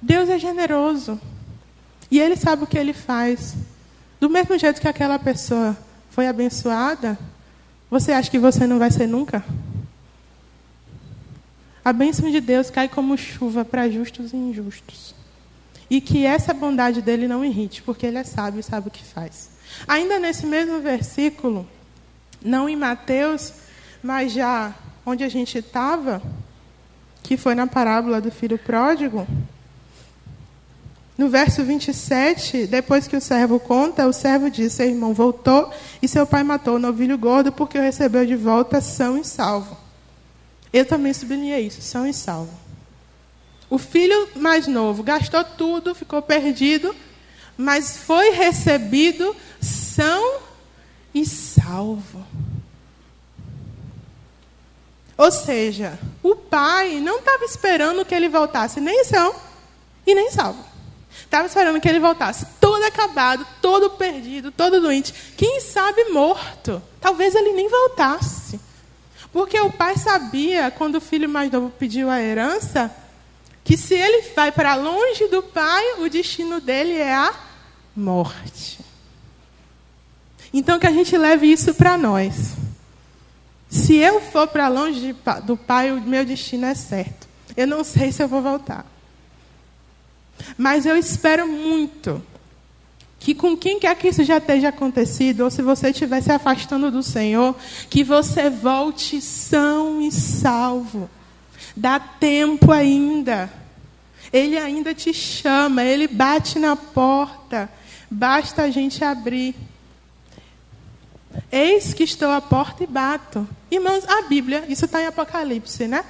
Deus 0.00 0.28
é 0.28 0.38
generoso. 0.38 1.18
E 2.10 2.20
Ele 2.20 2.36
sabe 2.36 2.64
o 2.64 2.66
que 2.66 2.78
Ele 2.78 2.92
faz. 2.92 3.56
Do 4.20 4.28
mesmo 4.30 4.56
jeito 4.58 4.80
que 4.80 4.88
aquela 4.88 5.18
pessoa 5.18 5.76
foi 6.10 6.28
abençoada, 6.28 7.18
você 7.90 8.12
acha 8.12 8.30
que 8.30 8.38
você 8.38 8.66
não 8.66 8.78
vai 8.78 8.90
ser 8.90 9.06
nunca? 9.06 9.42
A 11.84 11.92
bênção 11.92 12.30
de 12.30 12.40
Deus 12.40 12.70
cai 12.70 12.88
como 12.88 13.16
chuva 13.16 13.64
para 13.64 13.88
justos 13.90 14.32
e 14.32 14.36
injustos. 14.36 15.14
E 15.90 16.00
que 16.00 16.24
essa 16.24 16.54
bondade 16.54 17.02
dele 17.02 17.28
não 17.28 17.44
irrite, 17.44 17.82
porque 17.82 18.06
ele 18.06 18.18
é 18.18 18.24
sábio 18.24 18.60
e 18.60 18.62
sabe 18.62 18.88
o 18.88 18.90
que 18.90 19.04
faz. 19.04 19.50
Ainda 19.86 20.18
nesse 20.18 20.46
mesmo 20.46 20.80
versículo, 20.80 21.68
não 22.42 22.68
em 22.68 22.76
Mateus, 22.76 23.52
mas 24.02 24.32
já 24.32 24.74
onde 25.04 25.24
a 25.24 25.28
gente 25.28 25.58
estava, 25.58 26.22
que 27.24 27.38
foi 27.38 27.54
na 27.54 27.66
parábola 27.66 28.20
do 28.20 28.30
filho 28.30 28.58
pródigo, 28.58 29.26
no 31.16 31.28
verso 31.28 31.64
27, 31.64 32.66
depois 32.66 33.08
que 33.08 33.16
o 33.16 33.20
servo 33.20 33.58
conta, 33.58 34.06
o 34.06 34.12
servo 34.12 34.50
diz: 34.50 34.74
Seu 34.74 34.86
irmão 34.86 35.14
voltou 35.14 35.72
e 36.02 36.06
seu 36.06 36.26
pai 36.26 36.44
matou 36.44 36.76
o 36.76 36.78
novilho 36.78 37.16
gordo 37.16 37.50
porque 37.50 37.78
o 37.78 37.80
recebeu 37.80 38.26
de 38.26 38.36
volta 38.36 38.80
são 38.80 39.16
e 39.16 39.24
salvo. 39.24 39.76
Eu 40.72 40.84
também 40.84 41.14
sublinhei 41.14 41.66
isso: 41.66 41.80
são 41.80 42.06
e 42.06 42.12
salvo. 42.12 42.52
O 43.70 43.78
filho 43.78 44.28
mais 44.36 44.66
novo 44.66 45.02
gastou 45.02 45.42
tudo, 45.42 45.94
ficou 45.94 46.20
perdido, 46.20 46.94
mas 47.56 47.96
foi 47.96 48.30
recebido 48.30 49.34
são 49.60 50.40
e 51.14 51.24
salvo. 51.24 52.22
Ou 55.16 55.30
seja, 55.30 55.98
o 56.22 56.34
pai 56.34 57.00
não 57.00 57.18
estava 57.18 57.44
esperando 57.44 58.04
que 58.04 58.14
ele 58.14 58.28
voltasse 58.28 58.80
nem 58.80 59.04
são 59.04 59.34
e 60.06 60.14
nem 60.14 60.30
salvo. 60.30 60.64
Estava 61.20 61.46
esperando 61.46 61.80
que 61.80 61.88
ele 61.88 62.00
voltasse 62.00 62.46
todo 62.60 62.82
acabado, 62.84 63.46
todo 63.62 63.90
perdido, 63.90 64.50
todo 64.50 64.80
doente. 64.80 65.14
Quem 65.36 65.60
sabe 65.60 66.04
morto. 66.10 66.82
Talvez 67.00 67.34
ele 67.34 67.52
nem 67.52 67.68
voltasse. 67.68 68.60
Porque 69.32 69.58
o 69.60 69.72
pai 69.72 69.96
sabia, 69.96 70.70
quando 70.70 70.96
o 70.96 71.00
filho 71.00 71.28
mais 71.28 71.50
novo 71.50 71.70
pediu 71.70 72.08
a 72.08 72.20
herança, 72.20 72.94
que 73.64 73.76
se 73.76 73.94
ele 73.94 74.30
vai 74.34 74.52
para 74.52 74.74
longe 74.74 75.26
do 75.28 75.42
pai, 75.42 75.94
o 75.98 76.08
destino 76.08 76.60
dele 76.60 76.96
é 76.98 77.14
a 77.14 77.34
morte. 77.96 78.78
Então 80.52 80.78
que 80.78 80.86
a 80.86 80.92
gente 80.92 81.16
leve 81.16 81.50
isso 81.50 81.74
para 81.74 81.98
nós. 81.98 82.54
Se 83.74 83.96
eu 83.96 84.20
for 84.20 84.46
para 84.46 84.68
longe 84.68 85.16
do 85.42 85.56
pai, 85.56 85.90
o 85.90 86.00
meu 86.00 86.24
destino 86.24 86.64
é 86.64 86.76
certo. 86.76 87.26
Eu 87.56 87.66
não 87.66 87.82
sei 87.82 88.12
se 88.12 88.22
eu 88.22 88.28
vou 88.28 88.40
voltar. 88.40 88.86
Mas 90.56 90.86
eu 90.86 90.96
espero 90.96 91.48
muito 91.48 92.22
que 93.18 93.34
com 93.34 93.56
quem 93.56 93.80
quer 93.80 93.96
que 93.96 94.06
isso 94.06 94.22
já 94.22 94.38
esteja 94.38 94.68
acontecido, 94.68 95.40
ou 95.40 95.50
se 95.50 95.60
você 95.60 95.88
estiver 95.90 96.20
se 96.20 96.30
afastando 96.30 96.88
do 96.88 97.02
Senhor, 97.02 97.56
que 97.90 98.04
você 98.04 98.48
volte 98.48 99.20
são 99.20 100.00
e 100.00 100.12
salvo. 100.12 101.10
Dá 101.76 101.98
tempo 101.98 102.70
ainda. 102.70 103.52
Ele 104.32 104.56
ainda 104.56 104.94
te 104.94 105.12
chama, 105.12 105.82
ele 105.82 106.06
bate 106.06 106.60
na 106.60 106.76
porta. 106.76 107.68
Basta 108.08 108.62
a 108.62 108.70
gente 108.70 109.02
abrir. 109.02 109.56
Eis 111.50 111.94
que 111.94 112.04
estou 112.04 112.30
à 112.30 112.40
porta 112.40 112.84
e 112.84 112.86
bato. 112.86 113.48
Irmãos, 113.70 114.04
a 114.08 114.22
Bíblia, 114.22 114.64
isso 114.68 114.84
está 114.84 115.00
em 115.02 115.06
Apocalipse, 115.06 115.86
né? 115.86 116.04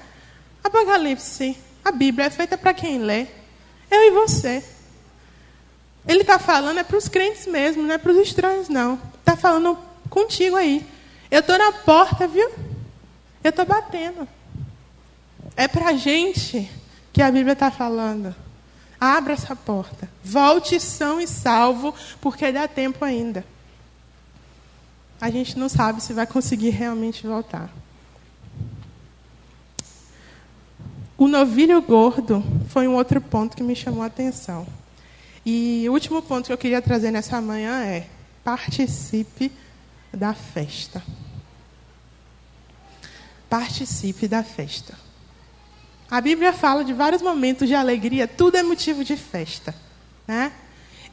Apocalipse, 0.63 1.57
a 1.85 1.91
Bíblia 1.91 2.27
é 2.27 2.31
feita 2.31 2.57
para 2.57 2.75
quem 2.75 2.99
lê. 2.99 3.27
Eu 3.91 4.03
e 4.03 4.11
você. 4.11 4.65
Ele 6.07 6.21
está 6.21 6.39
falando 6.39 6.79
é 6.79 6.85
para 6.85 6.97
os 6.97 7.09
crentes 7.09 7.47
mesmo, 7.47 7.83
não 7.83 7.95
é 7.95 7.99
para 7.99 8.13
os 8.13 8.19
estranhos, 8.19 8.69
não. 8.69 8.99
Está 9.21 9.37
falando 9.37 9.79
contigo 10.11 10.57
aí. 10.57 10.87
Eu 11.31 11.41
estou 11.41 11.59
na 11.59 11.73
porta, 11.73 12.27
viu? 12.27 12.51
Eu 13.43 13.51
estou 13.51 13.65
batendo. 13.65 14.29
É 15.57 15.67
para 15.69 15.89
a 15.89 15.95
gente 15.95 16.71
que 17.13 17.23
a 17.23 17.31
Bíblia 17.31 17.53
está 17.53 17.71
falando. 17.71 18.35
Abra 19.01 19.33
essa 19.33 19.55
porta. 19.55 20.09
Volte 20.23 20.81
são 20.81 21.21
e 21.21 21.27
salvo, 21.27 21.95
porque 22.21 22.51
dá 22.53 22.67
tempo 22.67 23.05
ainda. 23.05 23.45
A 25.25 25.31
gente 25.31 25.59
não 25.59 25.71
sabe 25.71 26.03
se 26.03 26.13
vai 26.13 26.27
conseguir 26.27 26.69
realmente 26.69 27.27
voltar. 27.27 27.71
O 31.17 31.27
novilho 31.27 31.81
gordo 31.81 32.45
foi 32.69 32.87
um 32.87 32.95
outro 32.95 33.23
ponto 33.23 33.57
que 33.57 33.63
me 33.63 33.75
chamou 33.75 34.03
a 34.03 34.07
atenção. 34.07 34.67
E 35.43 35.87
o 35.89 35.93
último 35.95 36.21
ponto 36.21 36.45
que 36.45 36.53
eu 36.53 36.59
queria 36.59 36.83
trazer 36.83 37.11
nessa 37.11 37.41
manhã 37.41 37.83
é: 37.85 38.07
participe 38.45 39.51
da 40.13 40.35
festa. 40.35 41.03
Participe 43.49 44.29
da 44.29 44.43
festa. 44.43 44.93
A 46.11 46.21
Bíblia 46.21 46.53
fala 46.53 46.85
de 46.85 46.93
vários 46.93 47.23
momentos 47.23 47.67
de 47.67 47.75
alegria, 47.75 48.29
tudo 48.29 48.59
é 48.59 48.63
motivo 48.63 49.03
de 49.03 49.17
festa. 49.17 49.75
Né? 50.29 50.53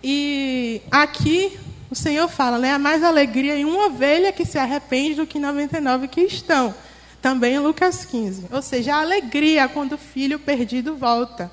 E 0.03 0.81
aqui 0.91 1.57
o 1.91 1.95
Senhor 1.95 2.29
fala, 2.29 2.57
né? 2.57 2.71
Há 2.71 2.79
mais 2.79 3.03
alegria 3.03 3.57
em 3.57 3.65
uma 3.65 3.87
ovelha 3.87 4.31
que 4.31 4.45
se 4.45 4.57
arrepende 4.57 5.15
do 5.15 5.27
que 5.27 5.37
99 5.37 6.07
que 6.07 6.21
estão. 6.21 6.73
Também 7.21 7.55
em 7.55 7.59
Lucas 7.59 8.05
15. 8.05 8.47
Ou 8.49 8.61
seja, 8.61 8.95
a 8.95 9.01
alegria 9.01 9.67
quando 9.67 9.93
o 9.93 9.97
filho 9.97 10.39
perdido 10.39 10.95
volta. 10.95 11.51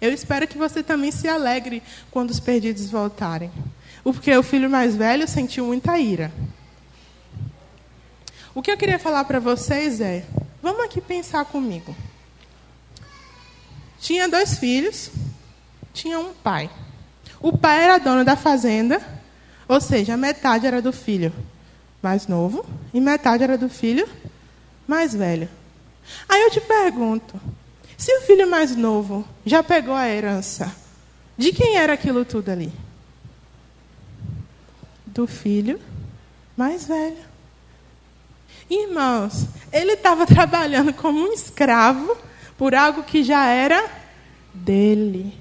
Eu 0.00 0.14
espero 0.14 0.48
que 0.48 0.56
você 0.56 0.82
também 0.82 1.12
se 1.12 1.28
alegre 1.28 1.82
quando 2.10 2.30
os 2.30 2.40
perdidos 2.40 2.88
voltarem. 2.88 3.52
Porque 4.02 4.34
o 4.34 4.42
filho 4.42 4.70
mais 4.70 4.96
velho 4.96 5.28
sentiu 5.28 5.66
muita 5.66 5.98
ira. 5.98 6.32
O 8.54 8.62
que 8.62 8.70
eu 8.70 8.78
queria 8.78 8.98
falar 8.98 9.26
para 9.26 9.38
vocês 9.38 10.00
é: 10.00 10.24
vamos 10.62 10.86
aqui 10.86 11.02
pensar 11.02 11.44
comigo. 11.44 11.94
Tinha 14.00 14.26
dois 14.26 14.58
filhos, 14.58 15.10
tinha 15.92 16.18
um 16.18 16.32
pai. 16.32 16.70
O 17.42 17.56
pai 17.56 17.84
era 17.84 17.98
dono 17.98 18.24
da 18.24 18.34
fazenda 18.34 19.17
ou 19.68 19.80
seja, 19.80 20.16
metade 20.16 20.66
era 20.66 20.80
do 20.80 20.92
filho 20.92 21.32
mais 22.02 22.26
novo 22.26 22.64
e 22.92 23.00
metade 23.00 23.44
era 23.44 23.58
do 23.58 23.68
filho 23.68 24.08
mais 24.86 25.14
velho. 25.14 25.48
Aí 26.28 26.42
eu 26.42 26.50
te 26.50 26.60
pergunto: 26.60 27.38
se 27.96 28.10
o 28.16 28.22
filho 28.22 28.48
mais 28.48 28.74
novo 28.74 29.26
já 29.44 29.62
pegou 29.62 29.94
a 29.94 30.08
herança, 30.08 30.74
de 31.36 31.52
quem 31.52 31.76
era 31.76 31.92
aquilo 31.92 32.24
tudo 32.24 32.48
ali? 32.48 32.72
Do 35.06 35.26
filho 35.26 35.78
mais 36.56 36.86
velho. 36.86 37.28
Irmãos, 38.70 39.46
ele 39.72 39.92
estava 39.92 40.26
trabalhando 40.26 40.92
como 40.92 41.20
um 41.20 41.32
escravo 41.32 42.16
por 42.56 42.74
algo 42.74 43.02
que 43.02 43.22
já 43.22 43.46
era 43.46 43.88
dele. 44.52 45.32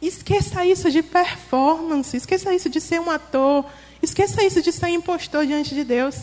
Esqueça 0.00 0.64
isso 0.64 0.90
de 0.90 1.02
performance, 1.02 2.16
esqueça 2.16 2.54
isso 2.54 2.68
de 2.68 2.80
ser 2.80 3.00
um 3.00 3.10
ator, 3.10 3.64
esqueça 4.02 4.44
isso 4.44 4.60
de 4.60 4.70
ser 4.70 4.88
impostor 4.88 5.46
diante 5.46 5.74
de 5.74 5.84
Deus. 5.84 6.16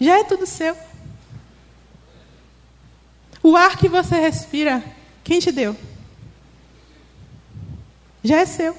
Já 0.00 0.20
é 0.20 0.24
tudo 0.24 0.46
seu. 0.46 0.76
O 3.42 3.56
ar 3.56 3.76
que 3.76 3.88
você 3.88 4.16
respira, 4.16 4.82
quem 5.24 5.40
te 5.40 5.50
deu? 5.50 5.76
Já 8.22 8.38
é 8.38 8.46
seu. 8.46 8.76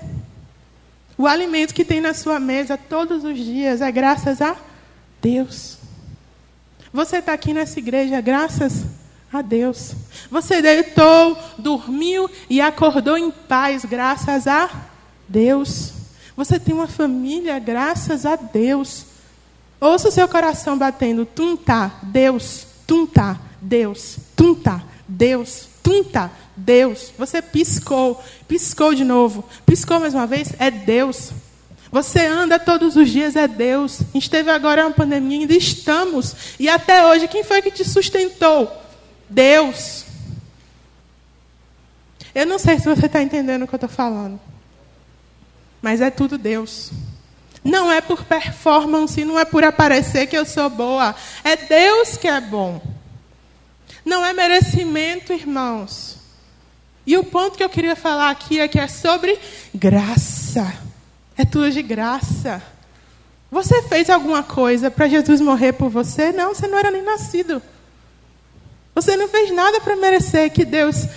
O 1.17 1.27
alimento 1.27 1.73
que 1.73 1.83
tem 1.83 1.99
na 1.99 2.13
sua 2.13 2.39
mesa 2.39 2.77
todos 2.77 3.23
os 3.23 3.37
dias 3.37 3.81
é 3.81 3.91
graças 3.91 4.41
a 4.41 4.55
Deus. 5.21 5.77
Você 6.93 7.17
está 7.17 7.33
aqui 7.33 7.53
nessa 7.53 7.79
igreja 7.79 8.19
graças 8.21 8.83
a 8.83 9.00
a 9.31 9.41
Deus. 9.41 9.93
Você 10.29 10.61
deitou, 10.61 11.37
dormiu 11.57 12.29
e 12.49 12.61
acordou 12.61 13.17
em 13.17 13.31
paz, 13.31 13.85
graças 13.85 14.47
a 14.47 14.69
Deus. 15.27 15.93
Você 16.35 16.59
tem 16.59 16.73
uma 16.73 16.87
família, 16.87 17.59
graças 17.59 18.25
a 18.25 18.35
Deus. 18.35 19.05
Ouça 19.79 20.09
o 20.09 20.11
seu 20.11 20.27
coração 20.27 20.77
batendo, 20.77 21.25
tum 21.25 21.55
tá, 21.55 21.99
Deus, 22.03 22.67
tum 22.85 23.05
tá, 23.05 23.39
Deus, 23.61 24.17
tum 24.35 24.53
tá, 24.53 24.83
Deus, 25.07 25.71
Pinta, 25.91 26.31
Deus. 26.55 27.11
Você 27.17 27.41
piscou, 27.41 28.21
piscou 28.47 28.93
de 28.93 29.03
novo, 29.03 29.43
piscou 29.65 29.99
mais 29.99 30.13
uma 30.13 30.27
vez, 30.27 30.53
é 30.59 30.71
Deus. 30.71 31.31
Você 31.91 32.25
anda 32.25 32.57
todos 32.57 32.95
os 32.95 33.09
dias, 33.09 33.35
é 33.35 33.47
Deus. 33.47 34.01
A 34.01 34.13
gente 34.13 34.29
teve 34.29 34.49
agora 34.49 34.85
uma 34.85 34.93
pandemia, 34.93 35.41
ainda 35.41 35.53
estamos. 35.53 36.33
E 36.57 36.69
até 36.69 37.05
hoje, 37.05 37.27
quem 37.27 37.43
foi 37.43 37.61
que 37.61 37.71
te 37.71 37.83
sustentou? 37.83 38.71
Deus. 39.31 40.05
Eu 42.35 42.45
não 42.45 42.59
sei 42.59 42.77
se 42.79 42.85
você 42.85 43.05
está 43.05 43.21
entendendo 43.21 43.63
o 43.63 43.67
que 43.67 43.73
eu 43.73 43.77
estou 43.77 43.89
falando. 43.89 44.39
Mas 45.81 46.01
é 46.01 46.11
tudo 46.11 46.37
Deus. 46.37 46.91
Não 47.63 47.91
é 47.91 48.01
por 48.01 48.25
performance, 48.25 49.23
não 49.23 49.39
é 49.39 49.45
por 49.45 49.63
aparecer 49.63 50.27
que 50.27 50.37
eu 50.37 50.45
sou 50.45 50.69
boa. 50.69 51.15
É 51.43 51.55
Deus 51.55 52.17
que 52.17 52.27
é 52.27 52.41
bom. 52.41 52.81
Não 54.03 54.25
é 54.25 54.33
merecimento, 54.33 55.31
irmãos. 55.31 56.17
E 57.05 57.17
o 57.17 57.23
ponto 57.23 57.57
que 57.57 57.63
eu 57.63 57.69
queria 57.69 57.95
falar 57.95 58.29
aqui 58.29 58.59
é 58.59 58.67
que 58.67 58.79
é 58.79 58.87
sobre 58.87 59.37
graça. 59.73 60.73
É 61.37 61.45
tudo 61.45 61.71
de 61.71 61.81
graça. 61.81 62.61
Você 63.49 63.81
fez 63.83 64.09
alguma 64.09 64.43
coisa 64.43 64.89
para 64.91 65.07
Jesus 65.07 65.41
morrer 65.41 65.73
por 65.73 65.89
você? 65.89 66.31
Não, 66.31 66.53
você 66.53 66.67
não 66.67 66.77
era 66.77 66.91
nem 66.91 67.01
nascido. 67.01 67.61
Você 68.93 69.15
não 69.15 69.27
fez 69.27 69.51
nada 69.51 69.79
para 69.79 69.95
merecer 69.95 70.51
que 70.51 70.65
Deus 70.65 71.07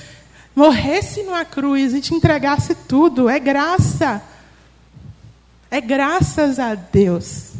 morresse 0.54 1.22
numa 1.22 1.44
cruz 1.44 1.92
e 1.92 2.00
te 2.00 2.14
entregasse 2.14 2.74
tudo. 2.74 3.28
É 3.28 3.38
graça. 3.38 4.22
É 5.70 5.80
graças 5.80 6.58
a 6.58 6.74
Deus. 6.74 7.52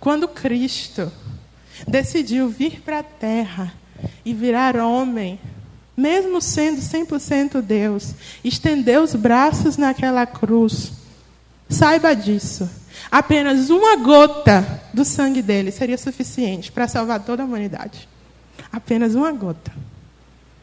Quando 0.00 0.26
Cristo 0.26 1.12
decidiu 1.86 2.48
vir 2.48 2.80
para 2.80 3.00
a 3.00 3.02
terra 3.02 3.72
e 4.24 4.32
virar 4.32 4.76
homem, 4.76 5.38
mesmo 5.96 6.40
sendo 6.40 6.80
100% 6.80 7.60
Deus, 7.60 8.14
estendeu 8.42 9.02
os 9.02 9.14
braços 9.14 9.76
naquela 9.76 10.26
cruz. 10.26 10.92
Saiba 11.68 12.14
disso. 12.14 12.68
Apenas 13.10 13.68
uma 13.68 13.96
gota 13.96 14.82
do 14.92 15.04
sangue 15.04 15.42
dele 15.42 15.70
seria 15.70 15.98
suficiente 15.98 16.72
para 16.72 16.88
salvar 16.88 17.20
toda 17.20 17.42
a 17.42 17.46
humanidade. 17.46 18.08
Apenas 18.72 19.14
uma 19.14 19.32
gota. 19.32 19.72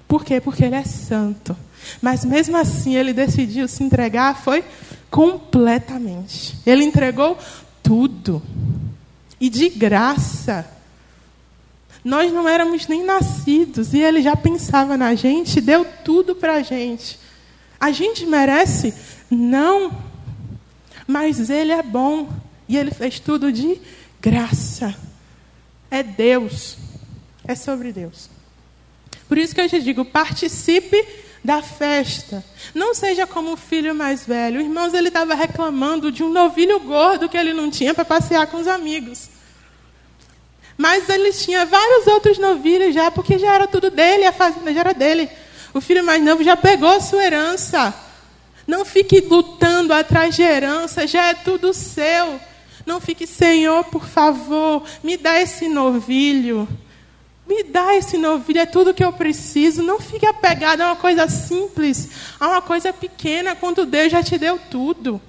Por 0.08 0.25
quê? 0.25 0.41
Porque 0.41 0.65
ele 0.65 0.75
é 0.75 0.84
santo. 0.84 1.56
Mas 2.02 2.25
mesmo 2.25 2.58
assim 2.58 2.95
ele 2.95 3.13
decidiu 3.13 3.67
se 3.67 3.84
entregar, 3.84 4.36
foi 4.41 4.63
completamente. 5.10 6.58
Ele 6.65 6.84
entregou 6.84 7.38
tudo. 7.84 8.41
E 9.39 9.49
de 9.49 9.69
graça. 9.69 10.65
Nós 12.04 12.32
não 12.32 12.47
éramos 12.47 12.88
nem 12.88 13.04
nascidos 13.04 13.93
e 13.93 13.99
ele 13.99 14.21
já 14.21 14.36
pensava 14.36 14.97
na 14.97 15.13
gente, 15.15 15.62
deu 15.62 15.86
tudo 16.04 16.34
para 16.36 16.56
a 16.56 16.62
gente. 16.62 17.19
A 17.80 17.91
gente 17.91 18.25
merece? 18.25 18.93
Não. 19.30 19.91
Mas 21.06 21.49
ele 21.49 21.71
é 21.71 21.84
bom 21.84 22.30
e 22.67 22.78
ele 22.78 22.91
fez 22.91 23.19
tudo 23.19 23.52
de 23.52 23.80
graça. 24.21 24.95
É 25.91 26.04
Deus. 26.04 26.78
É 27.50 27.56
sobre 27.56 27.92
Deus. 27.92 28.30
Por 29.28 29.36
isso 29.36 29.56
que 29.56 29.62
eu 29.62 29.68
te 29.68 29.82
digo, 29.82 30.06
participe 30.06 31.04
da 31.44 31.64
festa. 31.64 32.46
Não 32.76 32.94
seja 32.94 33.26
como 33.26 33.54
o 33.54 33.58
filho 33.58 33.96
mais 33.96 34.24
velho. 34.24 34.62
Irmãos, 34.62 34.94
ele 34.94 35.08
estava 35.08 35.34
reclamando 35.34 36.12
de 36.12 36.24
um 36.24 36.30
novilho 36.30 36.80
gordo 36.82 37.28
que 37.28 37.36
ele 37.36 37.52
não 37.52 37.72
tinha 37.72 37.92
para 37.92 38.06
passear 38.06 38.46
com 38.46 38.58
os 38.58 38.68
amigos. 38.68 39.30
Mas 40.78 41.10
ele 41.10 41.34
tinha 41.34 41.66
vários 41.66 42.06
outros 42.06 42.38
novilhos 42.38 42.94
já, 42.94 43.10
porque 43.10 43.40
já 43.40 43.56
era 43.56 43.66
tudo 43.66 43.90
dele, 43.90 44.28
a 44.28 44.32
fazenda 44.32 44.72
já 44.72 44.82
era 44.82 44.94
dele. 44.94 45.28
O 45.74 45.82
filho 45.82 46.04
mais 46.04 46.24
novo 46.24 46.44
já 46.44 46.56
pegou 46.56 46.90
a 46.90 47.02
sua 47.02 47.24
herança. 47.24 47.92
Não 48.68 48.86
fique 48.86 49.22
lutando 49.22 49.92
atrás 49.92 50.36
de 50.36 50.44
herança, 50.44 51.08
já 51.08 51.30
é 51.30 51.34
tudo 51.34 51.74
seu. 51.74 52.40
Não 52.86 53.02
fique, 53.02 53.26
Senhor, 53.26 53.86
por 53.86 54.06
favor, 54.06 54.84
me 55.04 55.18
dá 55.18 55.42
esse 55.42 55.68
novilho. 55.68 56.68
Me 57.50 57.64
dá 57.64 57.96
esse 57.96 58.16
novilho, 58.16 58.60
é 58.60 58.66
tudo 58.68 58.94
que 58.94 59.04
eu 59.04 59.12
preciso. 59.12 59.82
Não 59.82 60.00
fique 60.00 60.24
apegado 60.24 60.82
a 60.82 60.90
uma 60.90 60.96
coisa 60.96 61.28
simples, 61.28 62.08
a 62.40 62.48
uma 62.48 62.62
coisa 62.62 62.94
pequena, 62.94 63.56
quando 63.56 63.88
Deus 63.88 64.12
já 64.12 64.22
te 64.22 64.38
deu 64.38 64.60
tudo. 64.60 65.20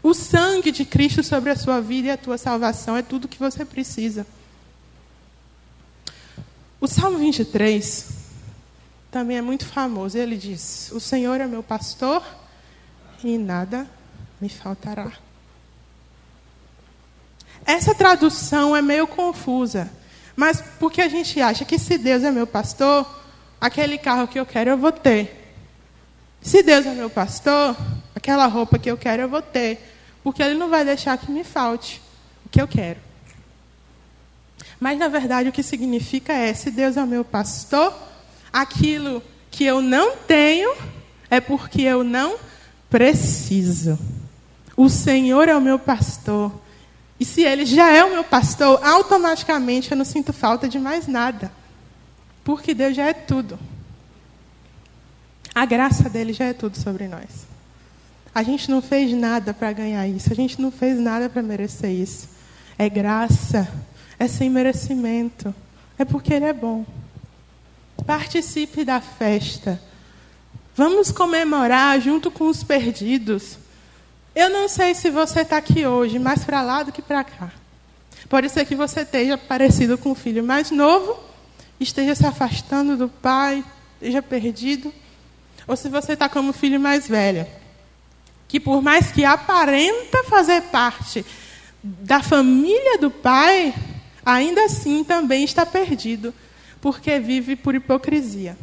O 0.00 0.14
sangue 0.14 0.70
de 0.70 0.84
Cristo 0.84 1.24
sobre 1.24 1.50
a 1.50 1.56
sua 1.56 1.80
vida 1.80 2.06
e 2.06 2.10
a 2.12 2.16
tua 2.16 2.38
salvação 2.38 2.96
é 2.96 3.02
tudo 3.02 3.26
que 3.26 3.36
você 3.36 3.64
precisa. 3.64 4.24
O 6.80 6.86
Salmo 6.86 7.18
23 7.18 8.10
também 9.10 9.38
é 9.38 9.42
muito 9.42 9.66
famoso. 9.66 10.16
Ele 10.16 10.36
diz: 10.36 10.92
O 10.92 11.00
Senhor 11.00 11.40
é 11.40 11.48
meu 11.48 11.64
pastor 11.64 12.22
e 13.24 13.36
nada 13.36 13.90
me 14.40 14.48
faltará. 14.48 15.10
Essa 17.66 17.92
tradução 17.92 18.76
é 18.76 18.80
meio 18.80 19.08
confusa, 19.08 19.90
mas 20.38 20.62
porque 20.78 21.02
a 21.02 21.08
gente 21.08 21.40
acha 21.40 21.64
que 21.64 21.80
se 21.80 21.98
Deus 21.98 22.22
é 22.22 22.30
meu 22.30 22.46
pastor, 22.46 23.04
aquele 23.60 23.98
carro 23.98 24.28
que 24.28 24.38
eu 24.38 24.46
quero 24.46 24.70
eu 24.70 24.78
vou 24.78 24.92
ter. 24.92 25.52
Se 26.40 26.62
Deus 26.62 26.86
é 26.86 26.94
meu 26.94 27.10
pastor, 27.10 27.76
aquela 28.14 28.46
roupa 28.46 28.78
que 28.78 28.88
eu 28.88 28.96
quero 28.96 29.22
eu 29.22 29.28
vou 29.28 29.42
ter, 29.42 29.80
porque 30.22 30.40
Ele 30.40 30.54
não 30.54 30.68
vai 30.68 30.84
deixar 30.84 31.18
que 31.18 31.28
me 31.28 31.42
falte 31.42 32.00
o 32.46 32.48
que 32.48 32.62
eu 32.62 32.68
quero. 32.68 33.00
Mas, 34.78 34.96
na 34.96 35.08
verdade, 35.08 35.48
o 35.48 35.52
que 35.52 35.60
significa 35.60 36.32
é: 36.32 36.54
se 36.54 36.70
Deus 36.70 36.96
é 36.96 37.04
meu 37.04 37.24
pastor, 37.24 37.92
aquilo 38.52 39.20
que 39.50 39.64
eu 39.64 39.82
não 39.82 40.18
tenho 40.18 40.72
é 41.28 41.40
porque 41.40 41.82
eu 41.82 42.04
não 42.04 42.38
preciso. 42.88 43.98
O 44.76 44.88
Senhor 44.88 45.48
é 45.48 45.56
o 45.56 45.60
meu 45.60 45.80
pastor. 45.80 46.52
E 47.18 47.24
se 47.24 47.42
Ele 47.42 47.66
já 47.66 47.90
é 47.90 48.04
o 48.04 48.10
meu 48.10 48.24
pastor, 48.24 48.80
automaticamente 48.84 49.90
eu 49.90 49.96
não 49.96 50.04
sinto 50.04 50.32
falta 50.32 50.68
de 50.68 50.78
mais 50.78 51.06
nada. 51.06 51.50
Porque 52.44 52.74
Deus 52.74 52.94
já 52.96 53.06
é 53.06 53.12
tudo. 53.12 53.58
A 55.54 55.64
graça 55.64 56.08
dele 56.08 56.32
já 56.32 56.44
é 56.44 56.52
tudo 56.52 56.76
sobre 56.76 57.08
nós. 57.08 57.46
A 58.34 58.42
gente 58.42 58.70
não 58.70 58.80
fez 58.80 59.12
nada 59.12 59.52
para 59.52 59.72
ganhar 59.72 60.06
isso. 60.06 60.32
A 60.32 60.36
gente 60.36 60.60
não 60.60 60.70
fez 60.70 60.98
nada 60.98 61.28
para 61.28 61.42
merecer 61.42 61.90
isso. 61.90 62.28
É 62.78 62.88
graça 62.88 63.68
é 64.18 64.26
sem 64.26 64.50
merecimento, 64.50 65.54
é 65.98 66.04
porque 66.04 66.34
Ele 66.34 66.46
é 66.46 66.52
bom. 66.52 66.84
Participe 68.04 68.84
da 68.84 69.00
festa. 69.00 69.80
Vamos 70.74 71.10
comemorar 71.10 72.00
junto 72.00 72.30
com 72.30 72.48
os 72.48 72.62
perdidos. 72.64 73.58
Eu 74.38 74.48
não 74.48 74.68
sei 74.68 74.94
se 74.94 75.10
você 75.10 75.40
está 75.40 75.56
aqui 75.56 75.84
hoje, 75.84 76.16
mais 76.16 76.44
para 76.44 76.62
lá 76.62 76.84
do 76.84 76.92
que 76.92 77.02
para 77.02 77.24
cá. 77.24 77.50
Pode 78.28 78.48
ser 78.48 78.64
que 78.64 78.76
você 78.76 79.00
esteja 79.00 79.36
parecido 79.36 79.98
com 79.98 80.12
o 80.12 80.14
filho 80.14 80.44
mais 80.44 80.70
novo, 80.70 81.18
esteja 81.80 82.14
se 82.14 82.24
afastando 82.24 82.96
do 82.96 83.08
pai, 83.08 83.64
esteja 83.94 84.22
perdido. 84.22 84.94
Ou 85.66 85.76
se 85.76 85.88
você 85.88 86.12
está 86.12 86.28
como 86.28 86.52
filho 86.52 86.78
mais 86.78 87.08
velho, 87.08 87.48
que 88.46 88.60
por 88.60 88.80
mais 88.80 89.10
que 89.10 89.24
aparenta 89.24 90.22
fazer 90.28 90.62
parte 90.70 91.26
da 91.82 92.22
família 92.22 92.96
do 92.96 93.10
pai, 93.10 93.74
ainda 94.24 94.66
assim 94.66 95.02
também 95.02 95.42
está 95.42 95.66
perdido, 95.66 96.32
porque 96.80 97.18
vive 97.18 97.56
por 97.56 97.74
hipocrisia. 97.74 98.56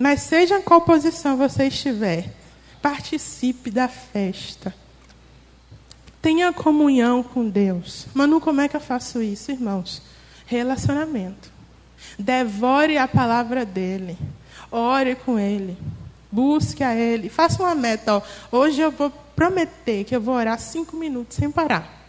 Mas 0.00 0.22
seja 0.22 0.58
em 0.58 0.62
qual 0.62 0.80
posição 0.80 1.36
você 1.36 1.68
estiver, 1.68 2.41
participe 2.82 3.70
da 3.70 3.88
festa. 3.88 4.74
Tenha 6.20 6.52
comunhão 6.52 7.22
com 7.22 7.48
Deus. 7.48 8.06
Manu, 8.12 8.40
como 8.40 8.60
é 8.60 8.68
que 8.68 8.76
eu 8.76 8.80
faço 8.80 9.22
isso, 9.22 9.50
irmãos? 9.50 10.02
Relacionamento. 10.46 11.50
Devore 12.18 12.98
a 12.98 13.08
palavra 13.08 13.64
dele. 13.64 14.18
Ore 14.70 15.14
com 15.14 15.38
ele. 15.38 15.78
Busque 16.30 16.82
a 16.82 16.94
ele. 16.94 17.28
Faça 17.28 17.62
uma 17.62 17.74
meta. 17.74 18.16
Ó. 18.16 18.22
Hoje 18.50 18.80
eu 18.80 18.90
vou 18.90 19.10
prometer 19.10 20.04
que 20.04 20.14
eu 20.14 20.20
vou 20.20 20.34
orar 20.34 20.58
cinco 20.58 20.96
minutos 20.96 21.36
sem 21.36 21.50
parar. 21.50 22.00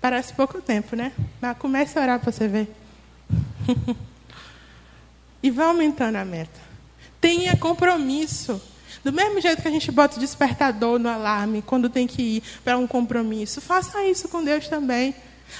Parece 0.00 0.34
pouco 0.34 0.60
tempo, 0.60 0.96
né? 0.96 1.12
Mas 1.40 1.56
comece 1.58 1.98
a 1.98 2.02
orar 2.02 2.20
para 2.20 2.32
você 2.32 2.48
ver. 2.48 2.74
e 5.42 5.50
vá 5.50 5.66
aumentando 5.66 6.16
a 6.16 6.24
meta. 6.24 6.60
Tenha 7.20 7.56
compromisso. 7.56 8.60
Do 9.04 9.12
mesmo 9.12 9.40
jeito 9.40 9.60
que 9.60 9.68
a 9.68 9.70
gente 9.70 9.90
bota 9.90 10.16
o 10.16 10.20
despertador 10.20 10.98
no 10.98 11.08
alarme 11.08 11.60
quando 11.62 11.90
tem 11.90 12.06
que 12.06 12.22
ir 12.22 12.42
para 12.64 12.78
um 12.78 12.86
compromisso, 12.86 13.60
faça 13.60 14.04
isso 14.04 14.28
com 14.28 14.44
Deus 14.44 14.68
também. 14.68 15.14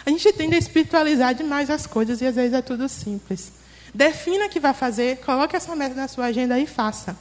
A 0.07 0.11
gente 0.11 0.33
tende 0.33 0.55
a 0.55 0.59
espiritualizar 0.59 1.35
demais 1.35 1.69
as 1.69 1.87
coisas 1.87 2.21
e 2.21 2.27
às 2.27 2.37
vezes 2.37 2.53
é 2.53 2.63
tudo 2.63 2.89
simples. 2.89 3.53
Defina 3.93 4.47
o 4.47 4.49
que 4.49 4.61
vai 4.61 4.73
fazer, 4.73 5.19
coloque 5.19 5.57
essa 5.57 5.75
meta 5.75 5.95
na 5.95 6.09
sua 6.09 6.27
agenda 6.27 6.59
e 6.59 6.67
faça. 6.67 7.17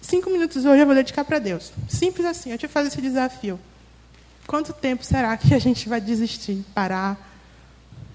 Cinco 0.00 0.30
minutos 0.30 0.64
hoje 0.64 0.80
eu 0.80 0.86
vou 0.86 0.94
dedicar 0.94 1.24
para 1.24 1.38
Deus. 1.38 1.72
Simples 1.88 2.26
assim, 2.26 2.50
eu 2.50 2.58
te 2.58 2.68
faço 2.68 2.88
esse 2.88 3.00
desafio. 3.00 3.58
Quanto 4.46 4.72
tempo 4.72 5.02
será 5.04 5.36
que 5.36 5.54
a 5.54 5.58
gente 5.58 5.88
vai 5.88 6.00
desistir, 6.00 6.64
parar? 6.74 7.18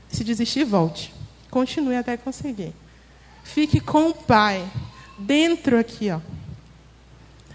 Se 0.09 0.23
desistir, 0.23 0.63
volte. 0.63 1.13
Continue 1.49 1.95
até 1.97 2.15
conseguir. 2.17 2.73
Fique 3.43 3.79
com 3.79 4.09
o 4.09 4.13
Pai. 4.13 4.67
dentro 5.17 5.77
aqui, 5.77 6.09
ó. 6.09 6.19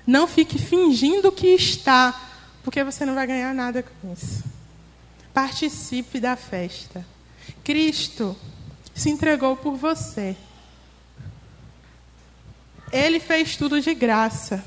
Não 0.06 0.26
fique 0.26 0.58
fingindo 0.58 1.32
que 1.32 1.48
está, 1.48 2.20
porque 2.62 2.84
você 2.84 3.04
não 3.04 3.14
vai 3.14 3.26
ganhar 3.26 3.54
nada 3.54 3.82
com 3.82 4.12
isso. 4.12 4.44
Participe 5.32 6.20
da 6.20 6.36
festa. 6.36 7.04
Cristo 7.62 8.36
se 8.94 9.10
entregou 9.10 9.56
por 9.56 9.76
você. 9.76 10.36
Ele 12.92 13.18
fez 13.18 13.56
tudo 13.56 13.80
de 13.80 13.94
graça, 13.94 14.62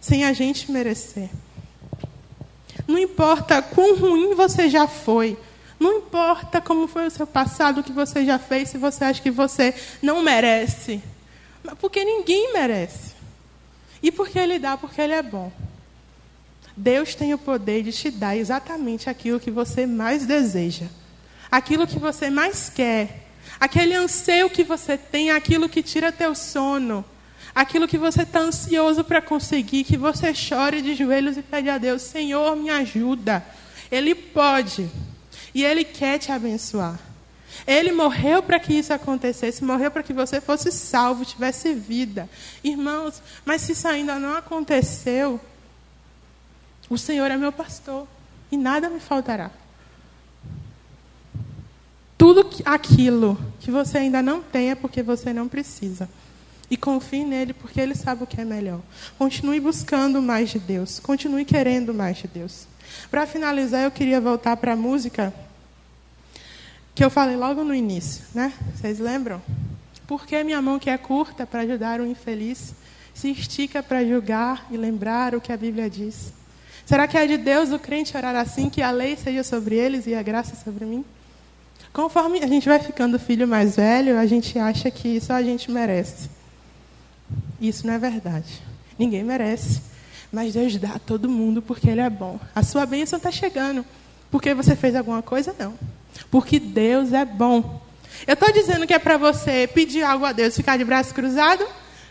sem 0.00 0.24
a 0.24 0.32
gente 0.32 0.70
merecer. 0.70 1.30
Não 2.86 2.98
importa 2.98 3.62
quão 3.62 3.96
ruim 3.96 4.34
você 4.34 4.68
já 4.68 4.86
foi, 4.86 5.38
não 5.82 5.98
importa 5.98 6.60
como 6.60 6.86
foi 6.86 7.08
o 7.08 7.10
seu 7.10 7.26
passado, 7.26 7.80
o 7.80 7.82
que 7.82 7.92
você 7.92 8.24
já 8.24 8.38
fez, 8.38 8.68
se 8.68 8.78
você 8.78 9.04
acha 9.04 9.20
que 9.20 9.32
você 9.32 9.74
não 10.00 10.22
merece. 10.22 11.02
Porque 11.80 12.04
ninguém 12.04 12.52
merece. 12.52 13.11
E 14.02 14.10
porque 14.10 14.38
Ele 14.38 14.58
dá, 14.58 14.76
porque 14.76 15.00
Ele 15.00 15.12
é 15.12 15.22
bom. 15.22 15.52
Deus 16.76 17.14
tem 17.14 17.34
o 17.34 17.38
poder 17.38 17.82
de 17.82 17.92
te 17.92 18.10
dar 18.10 18.36
exatamente 18.36 19.08
aquilo 19.08 19.38
que 19.38 19.50
você 19.50 19.86
mais 19.86 20.26
deseja, 20.26 20.86
aquilo 21.50 21.86
que 21.86 21.98
você 21.98 22.30
mais 22.30 22.70
quer, 22.70 23.26
aquele 23.60 23.94
anseio 23.94 24.48
que 24.48 24.64
você 24.64 24.96
tem, 24.96 25.30
aquilo 25.30 25.68
que 25.68 25.82
tira 25.82 26.10
teu 26.10 26.34
sono, 26.34 27.04
aquilo 27.54 27.86
que 27.86 27.98
você 27.98 28.22
está 28.22 28.40
ansioso 28.40 29.04
para 29.04 29.20
conseguir, 29.20 29.84
que 29.84 29.96
você 29.96 30.34
chore 30.34 30.80
de 30.80 30.94
joelhos 30.94 31.36
e 31.36 31.42
pede 31.42 31.68
a 31.68 31.78
Deus: 31.78 32.02
Senhor, 32.02 32.56
me 32.56 32.70
ajuda. 32.70 33.44
Ele 33.90 34.14
pode 34.14 34.88
e 35.54 35.62
Ele 35.62 35.84
quer 35.84 36.18
te 36.18 36.32
abençoar. 36.32 36.98
Ele 37.66 37.92
morreu 37.92 38.42
para 38.42 38.58
que 38.58 38.74
isso 38.74 38.92
acontecesse, 38.92 39.64
morreu 39.64 39.90
para 39.90 40.02
que 40.02 40.12
você 40.12 40.40
fosse 40.40 40.72
salvo, 40.72 41.24
tivesse 41.24 41.74
vida. 41.74 42.28
Irmãos, 42.62 43.22
mas 43.44 43.62
se 43.62 43.72
isso 43.72 43.86
ainda 43.86 44.18
não 44.18 44.36
aconteceu, 44.36 45.40
o 46.88 46.98
Senhor 46.98 47.30
é 47.30 47.36
meu 47.36 47.52
pastor 47.52 48.06
e 48.50 48.56
nada 48.56 48.88
me 48.90 49.00
faltará. 49.00 49.50
Tudo 52.18 52.48
aquilo 52.64 53.36
que 53.60 53.70
você 53.70 53.98
ainda 53.98 54.22
não 54.22 54.42
tem 54.42 54.70
é 54.70 54.74
porque 54.74 55.02
você 55.02 55.32
não 55.32 55.48
precisa. 55.48 56.08
E 56.70 56.76
confie 56.76 57.24
nele 57.24 57.52
porque 57.52 57.80
ele 57.80 57.94
sabe 57.94 58.22
o 58.22 58.26
que 58.26 58.40
é 58.40 58.44
melhor. 58.44 58.80
Continue 59.18 59.60
buscando 59.60 60.22
mais 60.22 60.50
de 60.50 60.58
Deus. 60.58 61.00
Continue 61.00 61.44
querendo 61.44 61.92
mais 61.92 62.18
de 62.18 62.28
Deus. 62.28 62.66
Para 63.10 63.26
finalizar, 63.26 63.82
eu 63.82 63.90
queria 63.90 64.20
voltar 64.20 64.56
para 64.56 64.72
a 64.74 64.76
música 64.76 65.34
que 66.94 67.04
eu 67.04 67.10
falei 67.10 67.36
logo 67.36 67.64
no 67.64 67.74
início, 67.74 68.24
né? 68.34 68.52
Vocês 68.74 68.98
lembram? 68.98 69.40
Porque 70.06 70.42
minha 70.44 70.60
mão 70.60 70.78
que 70.78 70.90
é 70.90 70.98
curta 70.98 71.46
para 71.46 71.62
ajudar 71.62 72.00
o 72.00 72.06
infeliz 72.06 72.74
se 73.14 73.30
estica 73.30 73.82
para 73.82 74.04
julgar 74.04 74.66
e 74.70 74.76
lembrar 74.76 75.34
o 75.34 75.40
que 75.40 75.52
a 75.52 75.56
Bíblia 75.56 75.88
diz. 75.88 76.32
Será 76.84 77.06
que 77.06 77.16
é 77.16 77.26
de 77.26 77.36
Deus 77.36 77.70
o 77.70 77.78
crente 77.78 78.16
orar 78.16 78.34
assim 78.36 78.68
que 78.68 78.82
a 78.82 78.90
lei 78.90 79.16
seja 79.16 79.42
sobre 79.42 79.76
eles 79.76 80.06
e 80.06 80.14
a 80.14 80.22
graça 80.22 80.56
sobre 80.62 80.84
mim? 80.84 81.04
Conforme 81.92 82.42
a 82.42 82.46
gente 82.46 82.68
vai 82.68 82.78
ficando 82.78 83.18
filho 83.18 83.46
mais 83.46 83.76
velho, 83.76 84.18
a 84.18 84.26
gente 84.26 84.58
acha 84.58 84.90
que 84.90 85.20
só 85.20 85.34
a 85.34 85.42
gente 85.42 85.70
merece. 85.70 86.28
Isso 87.60 87.86
não 87.86 87.94
é 87.94 87.98
verdade. 87.98 88.60
Ninguém 88.98 89.22
merece. 89.22 89.82
Mas 90.32 90.54
Deus 90.54 90.76
dá 90.76 90.94
a 90.94 90.98
todo 90.98 91.28
mundo 91.28 91.60
porque 91.60 91.88
Ele 91.88 92.00
é 92.00 92.10
bom. 92.10 92.40
A 92.54 92.62
sua 92.62 92.86
bênção 92.86 93.18
está 93.18 93.30
chegando. 93.30 93.84
Porque 94.30 94.54
você 94.54 94.74
fez 94.74 94.96
alguma 94.96 95.22
coisa? 95.22 95.54
Não. 95.58 95.74
Porque 96.30 96.58
Deus 96.58 97.12
é 97.12 97.24
bom. 97.24 97.80
Eu 98.26 98.34
estou 98.34 98.52
dizendo 98.52 98.86
que 98.86 98.94
é 98.94 98.98
para 98.98 99.16
você 99.16 99.66
pedir 99.66 100.02
algo 100.02 100.24
a 100.24 100.32
Deus 100.32 100.54
ficar 100.54 100.76
de 100.76 100.84
braço 100.84 101.14
cruzado? 101.14 101.66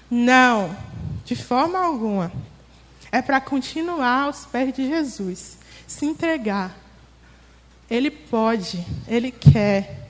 Não, 0.10 0.76
de 1.24 1.36
forma 1.36 1.80
alguma. 1.80 2.32
É 3.12 3.22
para 3.22 3.41
continuar 3.41 4.24
aos 4.24 4.45
pés 4.45 4.74
de 4.74 4.88
Jesus, 4.88 5.58
se 5.88 6.06
entregar. 6.06 6.76
Ele 7.89 8.10
pode, 8.10 8.86
ele 9.08 9.32
quer, 9.32 10.10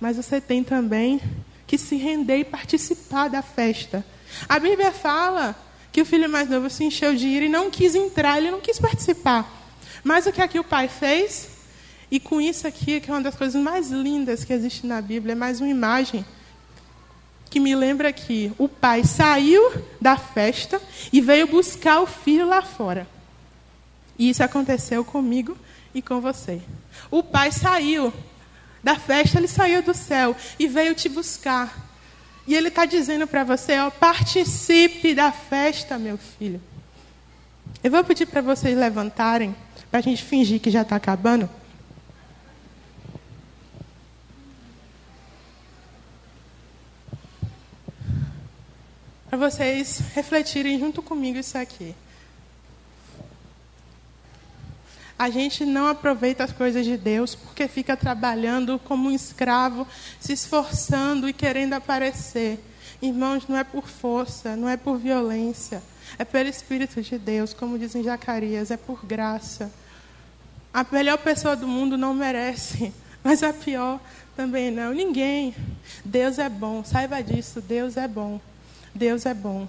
mas 0.00 0.16
você 0.16 0.40
tem 0.40 0.64
também 0.64 1.20
que 1.66 1.76
se 1.76 1.96
render 1.96 2.38
e 2.38 2.44
participar 2.44 3.28
da 3.28 3.42
festa. 3.42 4.04
A 4.48 4.58
Bíblia 4.58 4.90
fala 4.90 5.54
que 5.92 6.00
o 6.00 6.06
filho 6.06 6.28
mais 6.28 6.48
novo 6.48 6.70
se 6.70 6.84
encheu 6.84 7.14
de 7.14 7.26
ira 7.26 7.44
e 7.44 7.48
não 7.48 7.70
quis 7.70 7.94
entrar, 7.94 8.38
ele 8.38 8.50
não 8.50 8.60
quis 8.60 8.78
participar. 8.78 9.48
Mas 10.02 10.26
o 10.26 10.32
que 10.32 10.40
aqui 10.40 10.58
o 10.58 10.64
pai 10.64 10.88
fez? 10.88 11.49
E 12.10 12.18
com 12.18 12.40
isso 12.40 12.66
aqui, 12.66 13.00
que 13.00 13.10
é 13.10 13.14
uma 13.14 13.22
das 13.22 13.36
coisas 13.36 13.60
mais 13.60 13.90
lindas 13.90 14.44
que 14.44 14.52
existe 14.52 14.86
na 14.86 15.00
Bíblia, 15.00 15.32
é 15.32 15.36
mais 15.36 15.60
uma 15.60 15.68
imagem 15.70 16.24
que 17.48 17.60
me 17.60 17.74
lembra 17.74 18.12
que 18.12 18.52
o 18.58 18.68
pai 18.68 19.04
saiu 19.04 19.72
da 20.00 20.16
festa 20.16 20.80
e 21.12 21.20
veio 21.20 21.46
buscar 21.48 22.00
o 22.00 22.06
filho 22.06 22.46
lá 22.46 22.62
fora. 22.62 23.06
E 24.18 24.30
isso 24.30 24.42
aconteceu 24.42 25.04
comigo 25.04 25.56
e 25.94 26.00
com 26.00 26.20
você. 26.20 26.60
O 27.10 27.22
pai 27.22 27.50
saiu 27.50 28.12
da 28.82 28.96
festa, 28.96 29.38
ele 29.38 29.48
saiu 29.48 29.82
do 29.82 29.94
céu 29.94 30.36
e 30.58 30.68
veio 30.68 30.94
te 30.94 31.08
buscar. 31.08 31.90
E 32.46 32.54
ele 32.54 32.68
está 32.68 32.84
dizendo 32.84 33.26
para 33.26 33.44
você: 33.44 33.78
ó, 33.78 33.90
participe 33.90 35.14
da 35.14 35.32
festa, 35.32 35.98
meu 35.98 36.18
filho. 36.18 36.60
Eu 37.82 37.90
vou 37.90 38.04
pedir 38.04 38.26
para 38.26 38.40
vocês 38.40 38.76
levantarem, 38.76 39.54
para 39.90 40.00
a 40.00 40.02
gente 40.02 40.22
fingir 40.22 40.60
que 40.60 40.70
já 40.70 40.82
está 40.82 40.96
acabando. 40.96 41.48
Para 49.30 49.38
vocês 49.38 50.02
refletirem 50.12 50.76
junto 50.80 51.00
comigo 51.00 51.38
isso 51.38 51.56
aqui. 51.56 51.94
A 55.16 55.30
gente 55.30 55.64
não 55.64 55.86
aproveita 55.86 56.42
as 56.42 56.50
coisas 56.50 56.84
de 56.84 56.96
Deus 56.96 57.36
porque 57.36 57.68
fica 57.68 57.96
trabalhando 57.96 58.80
como 58.80 59.08
um 59.08 59.12
escravo, 59.12 59.86
se 60.18 60.32
esforçando 60.32 61.28
e 61.28 61.32
querendo 61.32 61.74
aparecer. 61.74 62.58
Irmãos, 63.00 63.46
não 63.46 63.56
é 63.56 63.62
por 63.62 63.86
força, 63.86 64.56
não 64.56 64.68
é 64.68 64.76
por 64.76 64.98
violência, 64.98 65.80
é 66.18 66.24
pelo 66.24 66.48
Espírito 66.48 67.00
de 67.00 67.16
Deus, 67.16 67.54
como 67.54 67.78
dizem 67.78 68.02
Zacarias, 68.02 68.72
é 68.72 68.76
por 68.76 69.06
graça. 69.06 69.70
A 70.74 70.84
melhor 70.90 71.18
pessoa 71.18 71.54
do 71.54 71.68
mundo 71.68 71.96
não 71.96 72.14
merece, 72.14 72.92
mas 73.22 73.44
a 73.44 73.52
pior 73.52 74.00
também 74.34 74.72
não. 74.72 74.92
Ninguém. 74.92 75.54
Deus 76.04 76.38
é 76.38 76.48
bom, 76.48 76.82
saiba 76.82 77.22
disso, 77.22 77.60
Deus 77.60 77.96
é 77.96 78.08
bom. 78.08 78.40
Deus 78.94 79.26
é 79.26 79.34
bom. 79.34 79.68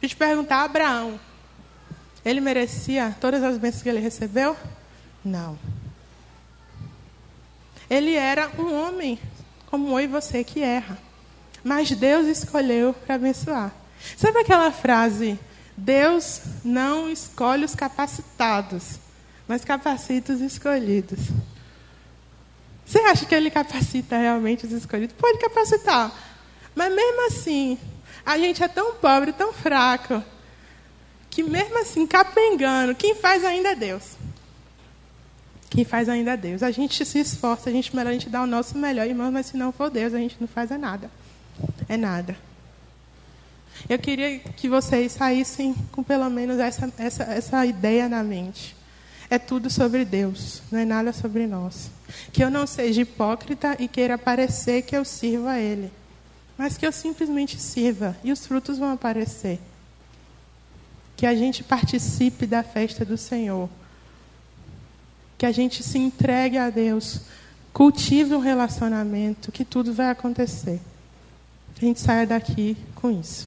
Deixa 0.00 0.14
eu 0.14 0.16
te 0.16 0.16
perguntar, 0.16 0.64
Abraão, 0.64 1.18
ele 2.24 2.40
merecia 2.40 3.16
todas 3.20 3.42
as 3.42 3.58
bênçãos 3.58 3.82
que 3.82 3.88
ele 3.88 4.00
recebeu? 4.00 4.56
Não. 5.24 5.58
Ele 7.88 8.14
era 8.14 8.50
um 8.58 8.74
homem 8.74 9.18
como 9.66 9.98
eu 9.98 10.04
e 10.04 10.06
você 10.06 10.44
que 10.44 10.62
erra. 10.62 10.98
Mas 11.62 11.90
Deus 11.90 12.26
escolheu 12.26 12.94
para 12.94 13.16
abençoar. 13.16 13.72
Sabe 14.16 14.38
aquela 14.38 14.70
frase? 14.70 15.38
Deus 15.76 16.40
não 16.64 17.10
escolhe 17.10 17.64
os 17.64 17.74
capacitados, 17.74 18.98
mas 19.46 19.64
capacita 19.64 20.32
os 20.32 20.40
escolhidos. 20.40 21.20
Você 22.84 22.98
acha 23.00 23.24
que 23.24 23.34
ele 23.34 23.50
capacita 23.50 24.18
realmente 24.18 24.66
os 24.66 24.72
escolhidos? 24.72 25.14
Pode 25.16 25.38
capacitar. 25.38 26.12
Mas 26.74 26.94
mesmo 26.94 27.26
assim, 27.26 27.78
a 28.24 28.38
gente 28.38 28.62
é 28.62 28.68
tão 28.68 28.94
pobre, 28.94 29.32
tão 29.32 29.52
fraco, 29.52 30.22
que 31.28 31.42
mesmo 31.42 31.78
assim, 31.78 32.06
capengando, 32.06 32.94
quem 32.94 33.14
faz 33.14 33.44
ainda 33.44 33.70
é 33.70 33.74
Deus. 33.74 34.16
Quem 35.70 35.84
faz 35.84 36.08
ainda 36.08 36.32
é 36.32 36.36
Deus. 36.36 36.62
A 36.62 36.70
gente 36.72 37.04
se 37.04 37.20
esforça, 37.20 37.70
a 37.70 37.72
gente 37.72 37.96
a 37.96 38.12
gente 38.12 38.28
dá 38.28 38.42
o 38.42 38.46
nosso 38.46 38.76
melhor, 38.76 39.06
irmão, 39.06 39.30
mas 39.30 39.46
se 39.46 39.56
não 39.56 39.70
for 39.70 39.88
Deus, 39.88 40.12
a 40.12 40.18
gente 40.18 40.36
não 40.40 40.48
faz 40.48 40.70
é 40.70 40.76
nada. 40.76 41.10
É 41.88 41.96
nada. 41.96 42.36
Eu 43.88 43.98
queria 43.98 44.40
que 44.40 44.68
vocês 44.68 45.12
saíssem 45.12 45.74
com 45.92 46.02
pelo 46.02 46.28
menos 46.28 46.58
essa, 46.58 46.92
essa, 46.98 47.22
essa 47.22 47.64
ideia 47.64 48.08
na 48.08 48.22
mente. 48.22 48.76
É 49.30 49.38
tudo 49.38 49.70
sobre 49.70 50.04
Deus, 50.04 50.60
não 50.72 50.80
é 50.80 50.84
nada 50.84 51.12
sobre 51.12 51.46
nós. 51.46 51.88
Que 52.32 52.42
eu 52.42 52.50
não 52.50 52.66
seja 52.66 53.02
hipócrita 53.02 53.76
e 53.78 53.86
queira 53.86 54.18
parecer 54.18 54.82
que 54.82 54.96
eu 54.96 55.04
sirvo 55.04 55.46
a 55.46 55.58
Ele 55.60 55.90
mas 56.60 56.76
que 56.76 56.86
eu 56.86 56.92
simplesmente 56.92 57.58
sirva 57.58 58.14
e 58.22 58.30
os 58.30 58.46
frutos 58.46 58.76
vão 58.76 58.92
aparecer. 58.92 59.58
Que 61.16 61.24
a 61.24 61.34
gente 61.34 61.64
participe 61.64 62.46
da 62.46 62.62
festa 62.62 63.02
do 63.02 63.16
Senhor. 63.16 63.66
Que 65.38 65.46
a 65.46 65.52
gente 65.52 65.82
se 65.82 65.96
entregue 65.96 66.58
a 66.58 66.68
Deus, 66.68 67.22
cultive 67.72 68.34
um 68.34 68.40
relacionamento, 68.40 69.50
que 69.50 69.64
tudo 69.64 69.94
vai 69.94 70.10
acontecer. 70.10 70.78
A 71.78 71.80
gente 71.80 71.98
saia 71.98 72.26
daqui 72.26 72.76
com 72.94 73.10
isso. 73.10 73.38